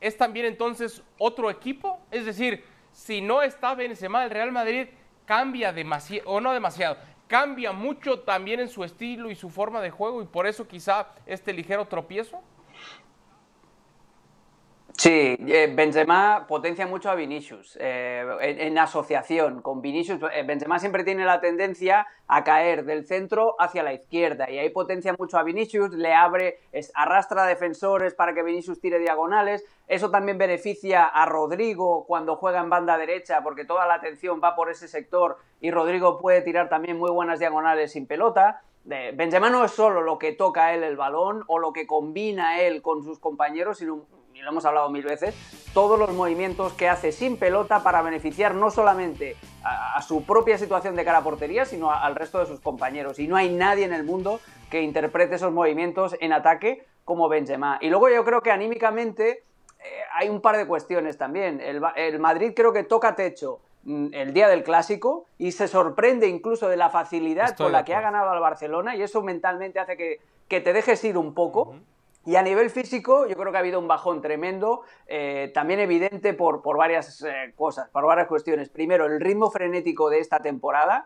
¿es 0.02 0.18
también 0.18 0.46
entonces 0.46 1.02
otro 1.18 1.50
equipo? 1.50 2.00
Es 2.12 2.26
decir, 2.26 2.64
si 2.92 3.22
no 3.22 3.42
está 3.42 3.76
Benzema, 3.76 4.24
el 4.24 4.30
Real 4.30 4.52
Madrid 4.52 4.88
cambia 5.26 5.74
demasiado, 5.74 6.30
o 6.30 6.40
no 6.40 6.54
demasiado, 6.54 6.98
cambia 7.28 7.72
mucho 7.72 8.20
también 8.20 8.60
en 8.60 8.70
su 8.70 8.84
estilo 8.84 9.30
y 9.32 9.36
su 9.36 9.50
forma 9.50 9.82
de 9.82 9.90
juego 9.90 10.22
y 10.22 10.26
por 10.26 10.48
eso 10.48 10.68
quizá 10.68 11.08
este 11.26 11.54
ligero 11.54 11.88
tropiezo. 11.88 12.42
Sí, 14.98 15.36
eh, 15.48 15.74
Benzema 15.76 16.46
potencia 16.48 16.88
mucho 16.88 17.10
a 17.10 17.16
Vinicius 17.16 17.78
eh, 17.82 18.26
en, 18.40 18.78
asociación 18.78 19.62
con 19.62 19.82
Vinicius. 19.82 20.22
Eh, 20.34 20.44
Benzema 20.44 20.80
siempre 20.80 21.04
tiene 21.04 21.26
la 21.26 21.42
tendencia 21.42 22.08
a 22.28 22.46
caer 22.46 22.86
del 22.86 23.06
centro 23.06 23.56
hacia 23.60 23.84
la 23.84 23.92
izquierda 23.92 24.50
y 24.50 24.58
ahí 24.58 24.70
potencia 24.70 25.14
mucho 25.20 25.38
a 25.38 25.44
Vinicius, 25.44 25.92
le 25.92 26.14
abre, 26.14 26.60
arrastra 26.94 27.46
defensores 27.46 28.14
para 28.14 28.34
que 28.34 28.42
Vinicius 28.42 28.80
tire 28.80 28.98
diagonales. 29.00 29.66
Eso 29.90 30.12
también 30.12 30.38
beneficia 30.38 31.06
a 31.06 31.26
Rodrigo 31.26 32.06
cuando 32.08 32.38
juega 32.38 32.62
en 32.62 32.70
banda 32.70 32.98
derecha 32.98 33.44
porque 33.44 33.66
toda 33.66 33.86
la 33.88 33.96
atención 33.96 34.40
va 34.42 34.56
por 34.56 34.72
ese 34.72 34.88
sector 34.88 35.38
y 35.60 35.72
Rodrigo 35.72 36.20
puede 36.20 36.42
tirar 36.42 36.70
también 36.70 36.98
muy 36.98 37.12
buenas 37.12 37.40
diagonales 37.40 37.92
sin 37.92 38.08
pelota. 38.08 38.62
Benzema 38.86 39.50
no 39.50 39.66
es 39.66 39.72
solo 39.72 40.02
lo 40.02 40.20
que 40.20 40.32
toca 40.32 40.74
él 40.74 40.84
el 40.84 40.96
balón 40.96 41.44
o 41.48 41.60
lo 41.60 41.74
que 41.74 41.86
combina 41.86 42.62
él 42.62 42.82
con 42.82 43.04
sus 43.04 43.20
compañeros, 43.20 43.80
sino 43.80 44.06
y 44.36 44.42
lo 44.42 44.50
hemos 44.50 44.66
hablado 44.66 44.90
mil 44.90 45.04
veces, 45.04 45.34
todos 45.74 45.98
los 45.98 46.14
movimientos 46.14 46.74
que 46.74 46.90
hace 46.90 47.12
sin 47.12 47.38
pelota 47.38 47.84
para 47.84 48.02
beneficiar 48.02 48.54
no 48.54 48.70
solamente 48.70 49.38
a, 49.64 50.02
su 50.02 50.24
propia 50.24 50.58
situación 50.58 50.96
de 50.96 51.06
cara 51.06 51.20
a 51.20 51.24
portería, 51.24 51.66
sino 51.66 51.90
al 51.90 52.16
resto 52.16 52.40
de 52.40 52.46
sus 52.46 52.60
compañeros. 52.60 53.18
Y 53.18 53.28
no 53.28 53.38
hay 53.38 53.50
nadie 53.54 53.86
en 53.86 53.94
el 53.94 54.04
mundo 54.04 54.42
que 54.70 54.82
interprete 54.82 55.36
esos 55.36 55.54
movimientos 55.54 56.16
en 56.20 56.34
ataque 56.34 56.86
como 57.06 57.30
Benzema. 57.30 57.80
Y 57.82 57.90
luego 57.90 58.10
yo 58.10 58.26
creo 58.26 58.42
que 58.42 58.52
anímicamente 58.52 59.44
eh, 59.80 59.84
hay 60.14 60.28
un 60.28 60.42
par 60.42 60.58
de 60.58 60.68
cuestiones 60.68 61.18
también. 61.18 61.62
El, 61.62 62.20
Madrid 62.20 62.52
creo 62.56 62.74
que 62.74 62.84
toca 62.84 63.16
techo 63.16 63.60
mm, 63.84 64.08
el 64.14 64.34
día 64.34 64.50
del 64.50 64.64
clásico 64.64 65.26
y 65.38 65.54
se 65.54 65.70
sorprende 65.70 66.28
incluso 66.28 66.68
de 66.68 66.76
la 66.76 66.90
facilidad 66.90 67.56
con 67.56 67.72
la 67.72 67.86
que 67.86 67.96
ha 67.96 68.02
ganado 68.02 68.32
al 68.32 68.40
Barcelona 68.42 68.98
y 68.98 69.02
eso 69.02 69.22
mentalmente 69.22 69.80
hace 69.80 69.96
que, 69.96 70.20
que 70.50 70.60
te 70.60 70.74
dejes 70.74 71.02
ir 71.06 71.18
un 71.18 71.34
poco. 71.34 71.76
Y 72.26 72.36
a 72.36 72.42
nivel 72.42 72.72
físico, 72.72 73.28
yo 73.28 73.36
creo 73.36 73.52
que 73.52 73.58
ha 73.58 73.60
habido 73.60 73.80
un 73.80 73.88
bajón 73.88 74.22
tremendo, 74.22 74.82
eh, 75.08 75.52
también 75.54 75.80
evidente 75.80 76.34
por, 76.34 76.64
por 76.64 76.78
varias 76.78 77.22
eh, 77.22 77.54
cosas, 77.56 77.90
por 77.90 78.06
varias 78.06 78.28
cuestiones. 78.28 78.70
Primero, 78.70 79.06
el 79.06 79.20
ritmo 79.20 79.52
frenético 79.52 80.10
de 80.10 80.20
esta 80.20 80.40
temporada, 80.40 81.06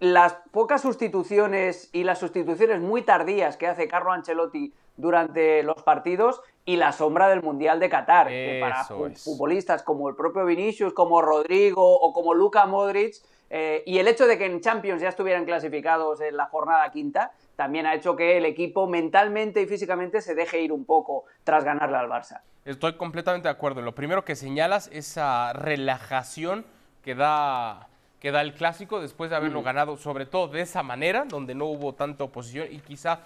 las 0.00 0.36
pocas 0.50 0.82
sustituciones 0.82 1.88
y 1.92 2.04
las 2.04 2.18
sustituciones 2.18 2.80
muy 2.80 3.02
tardías 3.02 3.56
que 3.56 3.68
hace 3.68 3.88
Carlo 3.88 4.12
Ancelotti 4.12 4.74
durante 4.96 5.62
los 5.62 5.82
partidos 5.82 6.42
y 6.66 6.76
la 6.76 6.92
sombra 6.92 7.28
del 7.28 7.42
Mundial 7.42 7.80
de 7.80 7.88
Qatar, 7.88 8.28
que 8.28 8.58
para 8.60 8.84
futbolistas 8.84 9.82
como 9.82 10.08
el 10.08 10.16
propio 10.16 10.44
Vinicius, 10.44 10.92
como 10.92 11.22
Rodrigo 11.22 11.98
o 11.98 12.12
como 12.12 12.34
Luka 12.34 12.66
Modric, 12.66 13.14
eh, 13.48 13.84
y 13.86 13.98
el 13.98 14.08
hecho 14.08 14.26
de 14.26 14.36
que 14.36 14.46
en 14.46 14.60
Champions 14.60 15.00
ya 15.00 15.08
estuvieran 15.08 15.44
clasificados 15.44 16.20
en 16.20 16.36
la 16.36 16.46
jornada 16.46 16.90
quinta, 16.90 17.30
también 17.54 17.86
ha 17.86 17.94
hecho 17.94 18.16
que 18.16 18.36
el 18.36 18.44
equipo 18.44 18.88
mentalmente 18.88 19.62
y 19.62 19.66
físicamente 19.66 20.20
se 20.20 20.34
deje 20.34 20.60
ir 20.60 20.72
un 20.72 20.84
poco 20.84 21.24
tras 21.44 21.64
ganarle 21.64 21.96
al 21.96 22.08
Barça. 22.08 22.40
Estoy 22.64 22.96
completamente 22.96 23.46
de 23.46 23.52
acuerdo. 23.52 23.80
Lo 23.80 23.94
primero 23.94 24.24
que 24.24 24.34
señalas, 24.34 24.90
esa 24.92 25.52
relajación 25.52 26.66
que 27.02 27.14
da, 27.14 27.86
que 28.26 28.32
da 28.32 28.40
el 28.40 28.54
clásico 28.54 29.00
después 29.00 29.30
de 29.30 29.36
haberlo 29.36 29.62
ganado, 29.62 29.96
sobre 29.96 30.26
todo 30.26 30.48
de 30.48 30.60
esa 30.60 30.82
manera, 30.82 31.24
donde 31.28 31.54
no 31.54 31.66
hubo 31.66 31.94
tanta 31.94 32.24
oposición 32.24 32.66
y 32.72 32.80
quizá 32.80 33.20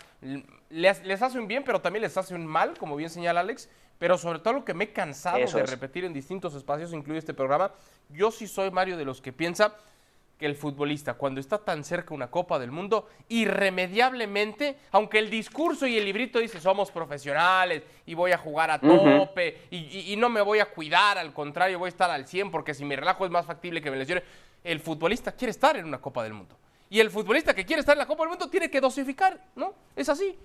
les, 0.68 1.02
les 1.06 1.22
hace 1.22 1.38
un 1.38 1.48
bien, 1.48 1.64
pero 1.64 1.80
también 1.80 2.02
les 2.02 2.18
hace 2.18 2.34
un 2.34 2.44
mal, 2.46 2.76
como 2.76 2.96
bien 2.96 3.08
señala 3.08 3.40
Alex. 3.40 3.70
Pero 3.98 4.18
sobre 4.18 4.40
todo 4.40 4.52
lo 4.52 4.64
que 4.66 4.74
me 4.74 4.84
he 4.84 4.92
cansado 4.92 5.38
Eso 5.38 5.56
de 5.56 5.64
es. 5.64 5.70
repetir 5.70 6.04
en 6.04 6.12
distintos 6.12 6.54
espacios, 6.54 6.92
incluye 6.92 7.18
este 7.18 7.32
programa, 7.32 7.70
yo 8.10 8.30
sí 8.30 8.46
soy 8.46 8.70
Mario 8.70 8.98
de 8.98 9.06
los 9.06 9.22
que 9.22 9.32
piensa 9.32 9.74
que 10.38 10.44
el 10.44 10.54
futbolista, 10.54 11.14
cuando 11.14 11.40
está 11.40 11.56
tan 11.56 11.82
cerca 11.82 12.12
una 12.12 12.30
Copa 12.30 12.58
del 12.58 12.70
Mundo, 12.70 13.08
irremediablemente, 13.28 14.76
aunque 14.92 15.18
el 15.18 15.30
discurso 15.30 15.86
y 15.86 15.96
el 15.96 16.04
librito 16.04 16.38
dice 16.40 16.60
somos 16.60 16.90
profesionales 16.90 17.82
y 18.04 18.12
voy 18.12 18.32
a 18.32 18.38
jugar 18.38 18.70
a 18.70 18.78
tope 18.78 19.62
y, 19.70 19.76
y- 19.78 20.12
y 20.12 20.16
no 20.16 20.28
me 20.28 20.42
voy 20.42 20.58
a 20.58 20.66
cuidar, 20.66 21.16
al 21.16 21.32
contrario, 21.32 21.78
voy 21.78 21.86
a 21.86 21.88
estar 21.88 22.10
al 22.10 22.26
100 22.26 22.50
porque 22.50 22.74
si 22.74 22.84
me 22.84 22.96
relajo 22.96 23.24
es 23.24 23.30
más 23.30 23.46
factible 23.46 23.80
que 23.80 23.90
me 23.90 23.96
lesione. 23.96 24.22
El 24.62 24.80
futbolista 24.80 25.32
quiere 25.32 25.50
estar 25.50 25.76
en 25.76 25.84
una 25.86 26.00
Copa 26.00 26.22
del 26.22 26.34
Mundo. 26.34 26.56
Y 26.88 27.00
el 27.00 27.10
futbolista 27.10 27.54
que 27.54 27.64
quiere 27.64 27.80
estar 27.80 27.94
en 27.94 28.00
la 28.00 28.06
Copa 28.06 28.24
del 28.24 28.30
Mundo 28.30 28.48
tiene 28.48 28.70
que 28.70 28.80
dosificar, 28.80 29.40
¿no? 29.54 29.74
Es 29.94 30.08
así. 30.08 30.36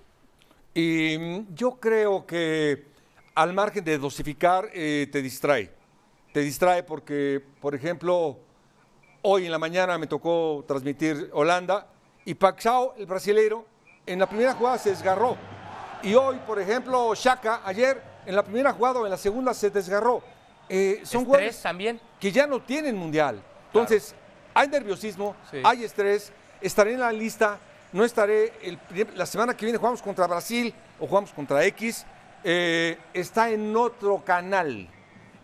Y 0.74 1.16
mm, 1.18 1.54
yo 1.54 1.72
creo 1.80 2.24
que 2.24 2.86
al 3.34 3.52
margen 3.52 3.84
de 3.84 3.98
dosificar, 3.98 4.70
eh, 4.72 5.08
te 5.12 5.20
distrae. 5.20 5.70
Te 6.32 6.40
distrae 6.40 6.82
porque, 6.82 7.42
por 7.60 7.74
ejemplo, 7.74 8.38
hoy 9.22 9.44
en 9.44 9.50
la 9.50 9.58
mañana 9.58 9.98
me 9.98 10.06
tocó 10.06 10.64
transmitir 10.66 11.30
Holanda 11.32 11.86
y 12.24 12.34
Paxao, 12.34 12.94
el 12.96 13.06
brasileiro, 13.06 13.66
en 14.06 14.18
la 14.18 14.26
primera 14.26 14.54
jugada 14.54 14.78
se 14.78 14.90
desgarró. 14.90 15.36
Y 16.02 16.14
hoy, 16.14 16.36
por 16.46 16.58
ejemplo, 16.58 17.14
Shaka, 17.14 17.60
ayer, 17.64 18.02
en 18.24 18.34
la 18.34 18.42
primera 18.42 18.72
jugada 18.72 19.00
o 19.00 19.04
en 19.04 19.10
la 19.10 19.18
segunda 19.18 19.52
se 19.52 19.68
desgarró. 19.68 20.22
Eh, 20.68 21.00
son 21.04 21.24
jugadores 21.24 21.60
también. 21.60 22.00
que 22.18 22.32
ya 22.32 22.46
no 22.46 22.62
tienen 22.62 22.96
mundial. 22.96 23.42
Entonces, 23.80 24.14
hay 24.54 24.68
nerviosismo, 24.68 25.34
Sí. 25.50 25.58
hay 25.64 25.84
estrés, 25.84 26.32
estaré 26.60 26.94
en 26.94 27.00
la 27.00 27.12
lista, 27.12 27.58
no 27.92 28.04
estaré, 28.04 28.52
el 28.62 28.78
la 29.14 29.26
semana 29.26 29.56
que 29.56 29.64
viene 29.66 29.78
jugamos 29.78 30.02
contra 30.02 30.26
Brasil 30.26 30.74
o 31.00 31.06
jugamos 31.06 31.32
contra 31.32 31.64
X, 31.66 32.04
eh, 32.44 32.98
está 33.12 33.50
en 33.50 33.74
otro 33.76 34.22
canal. 34.24 34.88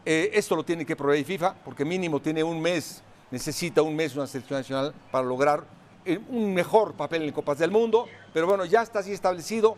Eh, 0.05 0.31
esto 0.35 0.57
lo 0.57 0.65
tiene 0.65 0.85
que 0.85 0.97
proveer 0.97 1.25
FIFA, 1.25 1.55
porque 1.65 1.85
mínimo 1.85 2.21
tiene 2.21 2.43
un 2.43 2.61
mes, 2.61 3.03
necesita 3.31 3.83
un 3.83 3.95
mes 3.95 4.17
una 4.17 4.27
selección 4.27 4.59
nacional 4.61 4.95
para 5.11 5.25
lograr 5.27 5.65
eh, 6.05 6.19
un 6.29 6.53
mejor 6.53 6.95
papel 6.95 7.23
en 7.23 7.33
Copas 7.33 7.59
del 7.59 7.71
Mundo, 7.71 8.09
pero 8.33 8.47
bueno, 8.47 8.65
ya 8.65 8.83
está 8.83 8.99
así 8.99 9.13
establecido, 9.13 9.77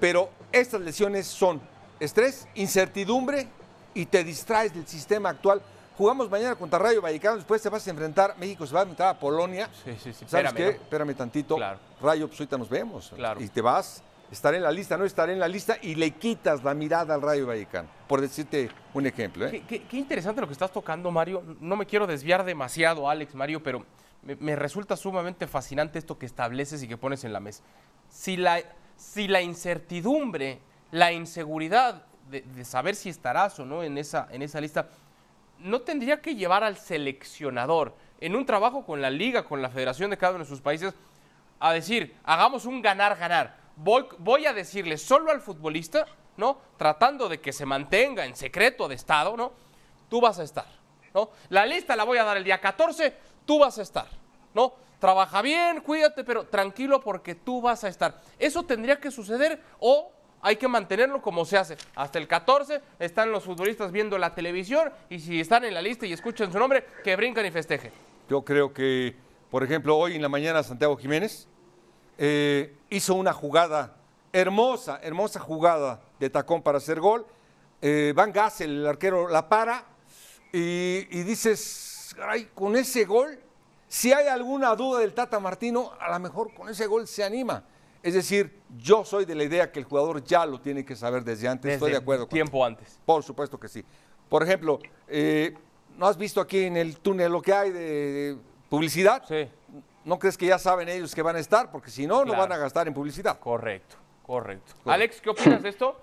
pero 0.00 0.30
estas 0.50 0.80
lesiones 0.80 1.26
son 1.26 1.60
estrés, 2.00 2.48
incertidumbre 2.54 3.46
y 3.94 4.06
te 4.06 4.24
distraes 4.24 4.74
del 4.74 4.86
sistema 4.86 5.28
actual. 5.28 5.62
Jugamos 6.00 6.30
mañana 6.30 6.54
contra 6.56 6.78
Rayo 6.78 7.02
Vallecano, 7.02 7.36
después 7.36 7.60
te 7.60 7.68
vas 7.68 7.86
a 7.86 7.90
enfrentar, 7.90 8.34
México 8.38 8.66
se 8.66 8.72
va 8.72 8.80
a 8.80 8.82
enfrentar 8.84 9.08
a 9.08 9.18
Polonia. 9.18 9.68
Sí, 9.84 9.92
sí, 10.02 10.14
sí. 10.14 10.24
¿Sabes 10.26 10.46
espérame, 10.46 10.54
qué? 10.56 10.64
¿no? 10.64 10.70
Espérame 10.70 11.14
tantito. 11.14 11.56
Claro. 11.56 11.78
Rayo, 12.00 12.26
pues 12.26 12.40
ahorita 12.40 12.56
nos 12.56 12.70
vemos. 12.70 13.12
Claro. 13.14 13.38
Y 13.38 13.48
te 13.48 13.60
vas, 13.60 14.02
estaré 14.32 14.56
en 14.56 14.62
la 14.62 14.70
lista, 14.72 14.96
no 14.96 15.04
estaré 15.04 15.34
en 15.34 15.38
la 15.40 15.46
lista 15.46 15.76
y 15.82 15.96
le 15.96 16.12
quitas 16.12 16.64
la 16.64 16.72
mirada 16.72 17.12
al 17.14 17.20
Rayo 17.20 17.46
Vallecano, 17.46 17.86
por 18.08 18.22
decirte 18.22 18.70
un 18.94 19.04
ejemplo. 19.04 19.46
¿eh? 19.46 19.50
Qué, 19.50 19.60
qué- 19.64 19.82
qué 19.82 19.96
interesante 19.98 20.40
lo 20.40 20.46
que 20.46 20.54
estás 20.54 20.72
tocando, 20.72 21.10
Mario. 21.10 21.42
No 21.60 21.76
me 21.76 21.84
quiero 21.84 22.06
desviar 22.06 22.46
demasiado, 22.46 23.10
Alex, 23.10 23.34
Mario, 23.34 23.62
pero 23.62 23.84
me, 24.22 24.36
me 24.36 24.56
resulta 24.56 24.96
sumamente 24.96 25.46
fascinante 25.46 25.98
esto 25.98 26.16
que 26.16 26.24
estableces 26.24 26.82
y 26.82 26.88
que 26.88 26.96
pones 26.96 27.24
en 27.24 27.34
la 27.34 27.40
mesa. 27.40 27.62
Si 28.08 28.38
la, 28.38 28.58
si 28.96 29.28
la 29.28 29.42
incertidumbre, 29.42 30.60
la 30.92 31.12
inseguridad 31.12 32.04
de, 32.30 32.40
de 32.40 32.64
saber 32.64 32.94
si 32.94 33.10
estarás 33.10 33.58
o 33.60 33.66
no 33.66 33.82
en 33.82 33.98
esa, 33.98 34.28
en 34.30 34.40
esa 34.40 34.62
lista, 34.62 34.88
no 35.60 35.82
tendría 35.82 36.20
que 36.20 36.34
llevar 36.34 36.64
al 36.64 36.76
seleccionador 36.76 37.94
en 38.20 38.36
un 38.36 38.44
trabajo 38.44 38.84
con 38.84 39.00
la 39.00 39.10
liga, 39.10 39.44
con 39.44 39.62
la 39.62 39.70
federación 39.70 40.10
de 40.10 40.18
cada 40.18 40.34
uno 40.34 40.44
de 40.44 40.50
sus 40.50 40.60
países, 40.60 40.94
a 41.58 41.72
decir, 41.72 42.16
hagamos 42.24 42.64
un 42.64 42.82
ganar-ganar. 42.82 43.58
Voy, 43.76 44.46
a 44.46 44.52
decirle 44.52 44.98
solo 44.98 45.30
al 45.30 45.40
futbolista, 45.40 46.06
¿no? 46.36 46.58
Tratando 46.76 47.28
de 47.28 47.40
que 47.40 47.52
se 47.52 47.64
mantenga 47.64 48.26
en 48.26 48.36
secreto 48.36 48.88
de 48.88 48.94
Estado, 48.94 49.36
¿no? 49.36 49.52
Tú 50.08 50.20
vas 50.20 50.38
a 50.38 50.42
estar, 50.42 50.66
¿no? 51.14 51.30
La 51.48 51.64
lista 51.64 51.96
la 51.96 52.04
voy 52.04 52.18
a 52.18 52.24
dar 52.24 52.36
el 52.36 52.44
día 52.44 52.60
14, 52.60 53.14
tú 53.46 53.58
vas 53.58 53.78
a 53.78 53.82
estar, 53.82 54.06
¿no? 54.52 54.74
Trabaja 54.98 55.40
bien, 55.40 55.80
cuídate, 55.80 56.24
pero 56.24 56.44
tranquilo 56.44 57.00
porque 57.00 57.34
tú 57.34 57.62
vas 57.62 57.84
a 57.84 57.88
estar. 57.88 58.20
Eso 58.38 58.64
tendría 58.64 59.00
que 59.00 59.10
suceder 59.10 59.62
o 59.78 60.12
hay 60.42 60.56
que 60.56 60.68
mantenerlo 60.68 61.20
como 61.20 61.44
se 61.44 61.58
hace. 61.58 61.76
Hasta 61.94 62.18
el 62.18 62.26
14 62.26 62.80
están 62.98 63.30
los 63.30 63.44
futbolistas 63.44 63.92
viendo 63.92 64.18
la 64.18 64.34
televisión 64.34 64.92
y 65.08 65.18
si 65.20 65.40
están 65.40 65.64
en 65.64 65.74
la 65.74 65.82
lista 65.82 66.06
y 66.06 66.12
escuchan 66.12 66.50
su 66.52 66.58
nombre, 66.58 66.84
que 67.04 67.16
brincan 67.16 67.46
y 67.46 67.50
festejen. 67.50 67.92
Yo 68.28 68.42
creo 68.42 68.72
que, 68.72 69.16
por 69.50 69.62
ejemplo, 69.62 69.96
hoy 69.96 70.16
en 70.16 70.22
la 70.22 70.28
mañana 70.28 70.62
Santiago 70.62 70.96
Jiménez 70.96 71.48
eh, 72.18 72.76
hizo 72.88 73.14
una 73.14 73.32
jugada 73.32 73.96
hermosa, 74.32 75.00
hermosa 75.02 75.40
jugada 75.40 76.00
de 76.18 76.30
tacón 76.30 76.62
para 76.62 76.78
hacer 76.78 77.00
gol. 77.00 77.26
Eh, 77.82 78.12
Van 78.14 78.32
Gassel, 78.32 78.70
el 78.70 78.86
arquero, 78.86 79.28
la 79.28 79.48
para 79.48 79.84
y, 80.52 81.06
y 81.10 81.22
dices, 81.22 82.14
"Caray, 82.16 82.50
con 82.54 82.76
ese 82.76 83.04
gol, 83.04 83.38
si 83.88 84.12
hay 84.12 84.28
alguna 84.28 84.74
duda 84.76 85.00
del 85.00 85.14
Tata 85.14 85.40
Martino, 85.40 85.92
a 85.98 86.10
lo 86.12 86.20
mejor 86.20 86.54
con 86.54 86.68
ese 86.68 86.86
gol 86.86 87.08
se 87.08 87.24
anima. 87.24 87.64
Es 88.02 88.14
decir, 88.14 88.58
yo 88.78 89.04
soy 89.04 89.24
de 89.26 89.34
la 89.34 89.44
idea 89.44 89.70
que 89.70 89.78
el 89.78 89.84
jugador 89.84 90.24
ya 90.24 90.46
lo 90.46 90.60
tiene 90.60 90.84
que 90.84 90.96
saber 90.96 91.22
desde 91.22 91.48
antes. 91.48 91.74
Estoy 91.74 91.90
de 91.92 91.98
acuerdo. 91.98 92.24
con- 92.26 92.34
Tiempo 92.34 92.64
antes. 92.64 92.98
por 93.04 93.22
supuesto 93.22 93.58
que 93.60 93.68
sí. 93.68 93.84
Por 94.28 94.42
ejemplo, 94.42 94.78
eh, 95.08 95.54
¿no 95.98 96.06
has 96.06 96.16
visto 96.16 96.40
aquí 96.40 96.64
en 96.64 96.76
el 96.76 96.96
túnel 96.98 97.30
lo 97.32 97.42
que 97.42 97.52
hay 97.52 97.70
de 97.70 98.36
publicidad? 98.70 99.22
Sí. 99.28 99.48
¿No 100.04 100.18
crees 100.18 100.38
que 100.38 100.46
ya 100.46 100.58
saben 100.58 100.88
ellos 100.88 101.14
que 101.14 101.20
van 101.20 101.36
a 101.36 101.40
estar? 101.40 101.70
Porque 101.70 101.90
si 101.90 102.06
no, 102.06 102.24
no 102.24 102.32
van 102.34 102.50
a 102.52 102.56
gastar 102.56 102.88
en 102.88 102.94
publicidad. 102.94 103.38
Correcto, 103.38 103.96
correcto. 104.22 104.72
Alex, 104.86 105.20
¿qué 105.20 105.28
opinas 105.30 105.62
de 105.62 105.68
esto? 105.68 106.00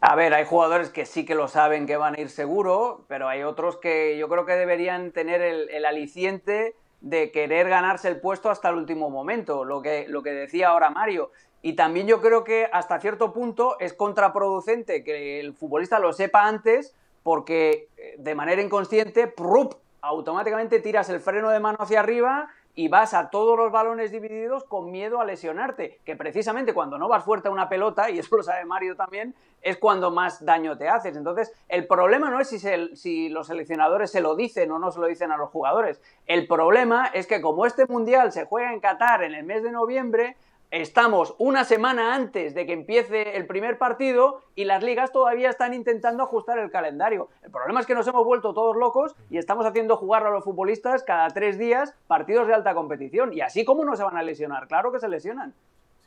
A 0.00 0.14
ver, 0.16 0.34
hay 0.34 0.44
jugadores 0.44 0.90
que 0.90 1.06
sí 1.06 1.24
que 1.24 1.34
lo 1.34 1.46
saben 1.48 1.86
que 1.86 1.96
van 1.96 2.14
a 2.16 2.20
ir 2.20 2.28
seguro, 2.28 3.04
pero 3.08 3.28
hay 3.28 3.42
otros 3.44 3.76
que 3.78 4.16
yo 4.18 4.28
creo 4.28 4.44
que 4.46 4.52
deberían 4.54 5.12
tener 5.12 5.40
el, 5.42 5.68
el 5.70 5.84
aliciente 5.84 6.74
de 7.02 7.32
querer 7.32 7.68
ganarse 7.68 8.08
el 8.08 8.20
puesto 8.20 8.48
hasta 8.48 8.68
el 8.70 8.76
último 8.76 9.10
momento, 9.10 9.64
lo 9.64 9.82
que, 9.82 10.06
lo 10.08 10.22
que 10.22 10.30
decía 10.30 10.68
ahora 10.68 10.90
Mario. 10.90 11.32
Y 11.60 11.74
también 11.74 12.06
yo 12.06 12.20
creo 12.20 12.44
que 12.44 12.68
hasta 12.72 13.00
cierto 13.00 13.32
punto 13.32 13.76
es 13.78 13.92
contraproducente 13.92 15.04
que 15.04 15.40
el 15.40 15.52
futbolista 15.52 15.98
lo 15.98 16.12
sepa 16.12 16.46
antes, 16.46 16.94
porque 17.22 17.88
eh, 17.96 18.14
de 18.18 18.34
manera 18.34 18.62
inconsciente, 18.62 19.26
¡prup! 19.26 19.74
automáticamente 20.02 20.80
tiras 20.80 21.08
el 21.10 21.20
freno 21.20 21.50
de 21.50 21.60
mano 21.60 21.78
hacia 21.80 22.00
arriba 22.00 22.48
y 22.74 22.88
vas 22.88 23.12
a 23.12 23.28
todos 23.28 23.56
los 23.58 23.70
balones 23.70 24.10
divididos 24.10 24.64
con 24.64 24.90
miedo 24.90 25.20
a 25.20 25.24
lesionarte, 25.24 26.00
que 26.04 26.16
precisamente 26.16 26.72
cuando 26.72 26.96
no 26.96 27.08
vas 27.08 27.24
fuerte 27.24 27.48
a 27.48 27.50
una 27.50 27.68
pelota, 27.68 28.10
y 28.10 28.18
eso 28.18 28.36
lo 28.36 28.42
sabe 28.42 28.64
Mario 28.64 28.96
también, 28.96 29.34
es 29.60 29.76
cuando 29.76 30.10
más 30.10 30.44
daño 30.44 30.76
te 30.78 30.88
haces. 30.88 31.16
Entonces, 31.16 31.52
el 31.68 31.86
problema 31.86 32.30
no 32.30 32.40
es 32.40 32.48
si, 32.48 32.58
si 32.96 33.28
los 33.28 33.46
seleccionadores 33.46 34.10
se 34.10 34.20
lo 34.20 34.34
dicen 34.34 34.70
o 34.72 34.78
no 34.78 34.90
se 34.90 35.00
lo 35.00 35.06
dicen 35.06 35.32
a 35.32 35.36
los 35.36 35.50
jugadores. 35.50 36.00
El 36.26 36.46
problema 36.48 37.06
es 37.12 37.26
que 37.26 37.42
como 37.42 37.66
este 37.66 37.86
mundial 37.86 38.32
se 38.32 38.46
juega 38.46 38.72
en 38.72 38.80
Qatar 38.80 39.22
en 39.22 39.34
el 39.34 39.44
mes 39.44 39.62
de 39.62 39.70
noviembre, 39.70 40.36
Estamos 40.72 41.34
una 41.36 41.64
semana 41.64 42.14
antes 42.14 42.54
de 42.54 42.64
que 42.64 42.72
empiece 42.72 43.36
el 43.36 43.46
primer 43.46 43.76
partido 43.76 44.40
y 44.54 44.64
las 44.64 44.82
ligas 44.82 45.12
todavía 45.12 45.50
están 45.50 45.74
intentando 45.74 46.22
ajustar 46.22 46.58
el 46.58 46.70
calendario. 46.70 47.28
El 47.42 47.50
problema 47.50 47.80
es 47.80 47.86
que 47.86 47.94
nos 47.94 48.06
hemos 48.06 48.24
vuelto 48.24 48.54
todos 48.54 48.74
locos 48.74 49.14
y 49.28 49.36
estamos 49.36 49.66
haciendo 49.66 49.98
jugar 49.98 50.26
a 50.26 50.30
los 50.30 50.44
futbolistas 50.44 51.02
cada 51.02 51.28
tres 51.28 51.58
días 51.58 51.94
partidos 52.06 52.46
de 52.46 52.54
alta 52.54 52.72
competición. 52.72 53.34
Y 53.34 53.42
así 53.42 53.66
como 53.66 53.84
no 53.84 53.96
se 53.96 54.02
van 54.02 54.16
a 54.16 54.22
lesionar, 54.22 54.66
claro 54.66 54.90
que 54.90 54.98
se 54.98 55.10
lesionan. 55.10 55.52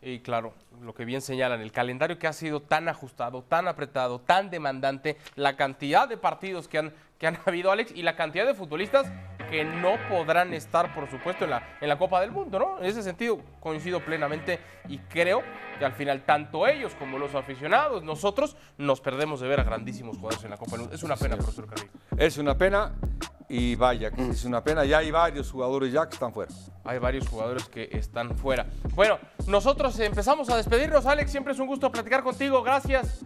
Sí, 0.01 0.19
claro, 0.19 0.53
lo 0.81 0.93
que 0.93 1.05
bien 1.05 1.21
señalan, 1.21 1.61
el 1.61 1.71
calendario 1.71 2.17
que 2.17 2.25
ha 2.27 2.33
sido 2.33 2.59
tan 2.59 2.87
ajustado, 2.89 3.43
tan 3.43 3.67
apretado, 3.67 4.19
tan 4.19 4.49
demandante, 4.49 5.17
la 5.35 5.55
cantidad 5.55 6.09
de 6.09 6.17
partidos 6.17 6.67
que 6.67 6.79
han, 6.79 6.93
que 7.17 7.27
han 7.27 7.37
habido, 7.45 7.71
Alex, 7.71 7.91
y 7.95 8.01
la 8.01 8.15
cantidad 8.15 8.45
de 8.45 8.53
futbolistas 8.53 9.11
que 9.49 9.63
no 9.63 9.97
podrán 10.09 10.53
estar, 10.53 10.93
por 10.93 11.09
supuesto, 11.09 11.43
en 11.43 11.51
la, 11.51 11.77
en 11.79 11.87
la 11.87 11.97
Copa 11.97 12.19
del 12.21 12.31
Mundo, 12.31 12.59
¿no? 12.59 12.79
En 12.79 12.85
ese 12.85 13.03
sentido, 13.03 13.39
coincido 13.59 13.99
plenamente 13.99 14.59
y 14.87 14.97
creo 14.97 15.43
que 15.77 15.85
al 15.85 15.93
final, 15.93 16.23
tanto 16.25 16.67
ellos 16.67 16.95
como 16.95 17.19
los 17.19 17.35
aficionados, 17.35 18.03
nosotros, 18.03 18.57
nos 18.77 19.01
perdemos 19.01 19.39
de 19.41 19.47
ver 19.47 19.59
a 19.59 19.63
grandísimos 19.63 20.17
jugadores 20.17 20.43
en 20.43 20.49
la 20.49 20.57
Copa 20.57 20.71
del 20.71 20.81
Mundo. 20.81 20.95
Es 20.95 21.03
una 21.03 21.15
pena, 21.15 21.35
profesor 21.35 21.67
Carrillo. 21.67 21.91
Es 22.17 22.37
una 22.37 22.57
pena 22.57 22.93
y 23.47 23.75
vaya, 23.75 24.11
que 24.11 24.29
es 24.29 24.45
una 24.45 24.63
pena. 24.63 24.85
Ya 24.85 24.99
hay 24.99 25.11
varios 25.11 25.51
jugadores 25.51 25.91
ya 25.91 26.07
que 26.07 26.13
están 26.13 26.33
fuera. 26.33 26.51
Hay 26.83 26.97
varios 26.99 27.27
jugadores 27.27 27.69
que 27.69 27.89
están 27.91 28.35
fuera. 28.37 28.65
Bueno, 28.95 29.19
nosotros 29.47 29.99
empezamos 29.99 30.49
a 30.49 30.57
despedirnos, 30.57 31.05
Alex. 31.05 31.31
Siempre 31.31 31.53
es 31.53 31.59
un 31.59 31.67
gusto 31.67 31.91
platicar 31.91 32.23
contigo. 32.23 32.63
Gracias. 32.63 33.25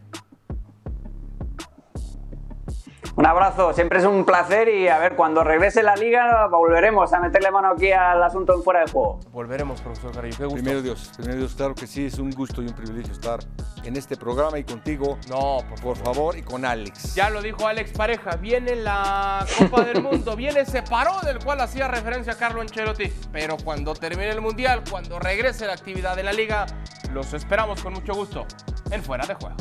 Un 3.20 3.26
abrazo, 3.26 3.74
siempre 3.74 4.00
es 4.00 4.06
un 4.06 4.24
placer 4.24 4.70
y 4.70 4.88
a 4.88 4.98
ver, 4.98 5.18
cuando 5.18 5.44
regrese 5.44 5.84
la 5.84 5.94
liga 5.98 6.48
volveremos 6.48 7.12
a 7.12 7.20
meterle 7.20 7.52
mano 7.52 7.72
aquí 7.72 7.92
al 7.92 8.24
asunto 8.24 8.56
en 8.56 8.64
fuera 8.64 8.80
de 8.80 8.90
juego. 8.90 9.20
Volveremos, 9.34 9.82
profesor 9.82 10.14
Carrillo, 10.14 10.38
qué 10.38 10.46
gusto. 10.46 10.56
Primero 10.56 10.82
Dios, 10.82 11.12
primero 11.18 11.38
Dios, 11.40 11.54
claro 11.54 11.76
que 11.76 11.86
sí, 11.86 12.06
es 12.06 12.18
un 12.18 12.32
gusto 12.32 12.62
y 12.62 12.68
un 12.68 12.74
privilegio 12.74 13.12
estar 13.12 13.42
en 13.84 13.98
este 13.98 14.16
programa 14.16 14.58
y 14.58 14.64
contigo. 14.64 15.18
No, 15.28 15.58
por, 15.84 15.98
favor, 15.98 16.38
y 16.38 16.44
con 16.44 16.64
Alex. 16.64 17.14
Ya 17.14 17.30
lo 17.30 17.42
dijo 17.42 17.68
Alex 17.68 17.92
Pareja, 17.92 18.38
viene 18.38 18.78
la 18.78 19.46
Copa 19.58 19.84
del 19.84 20.02
Mundo, 20.02 20.38
viene 20.38 20.62
ese 20.62 20.82
parón 20.82 21.20
del 21.26 21.40
cual 21.40 21.60
hacía 21.60 21.90
referencia 21.90 22.36
Carlo 22.36 22.62
Ancelotti. 22.62 23.12
Pero 23.34 23.58
cuando 23.58 23.96
termine 23.96 24.30
el 24.30 24.40
Mundial, 24.40 24.82
cuando 24.90 25.20
regrese 25.20 25.68
la 25.68 25.74
actividad 25.74 26.16
de 26.16 26.24
la 26.24 26.32
liga, 26.32 26.68
los 27.12 27.34
esperamos 27.34 27.84
con 27.84 27.92
mucho 27.92 28.14
gusto 28.14 28.46
en 28.92 29.04
Fuera 29.04 29.28
de 29.28 29.34
Juego. 29.34 29.58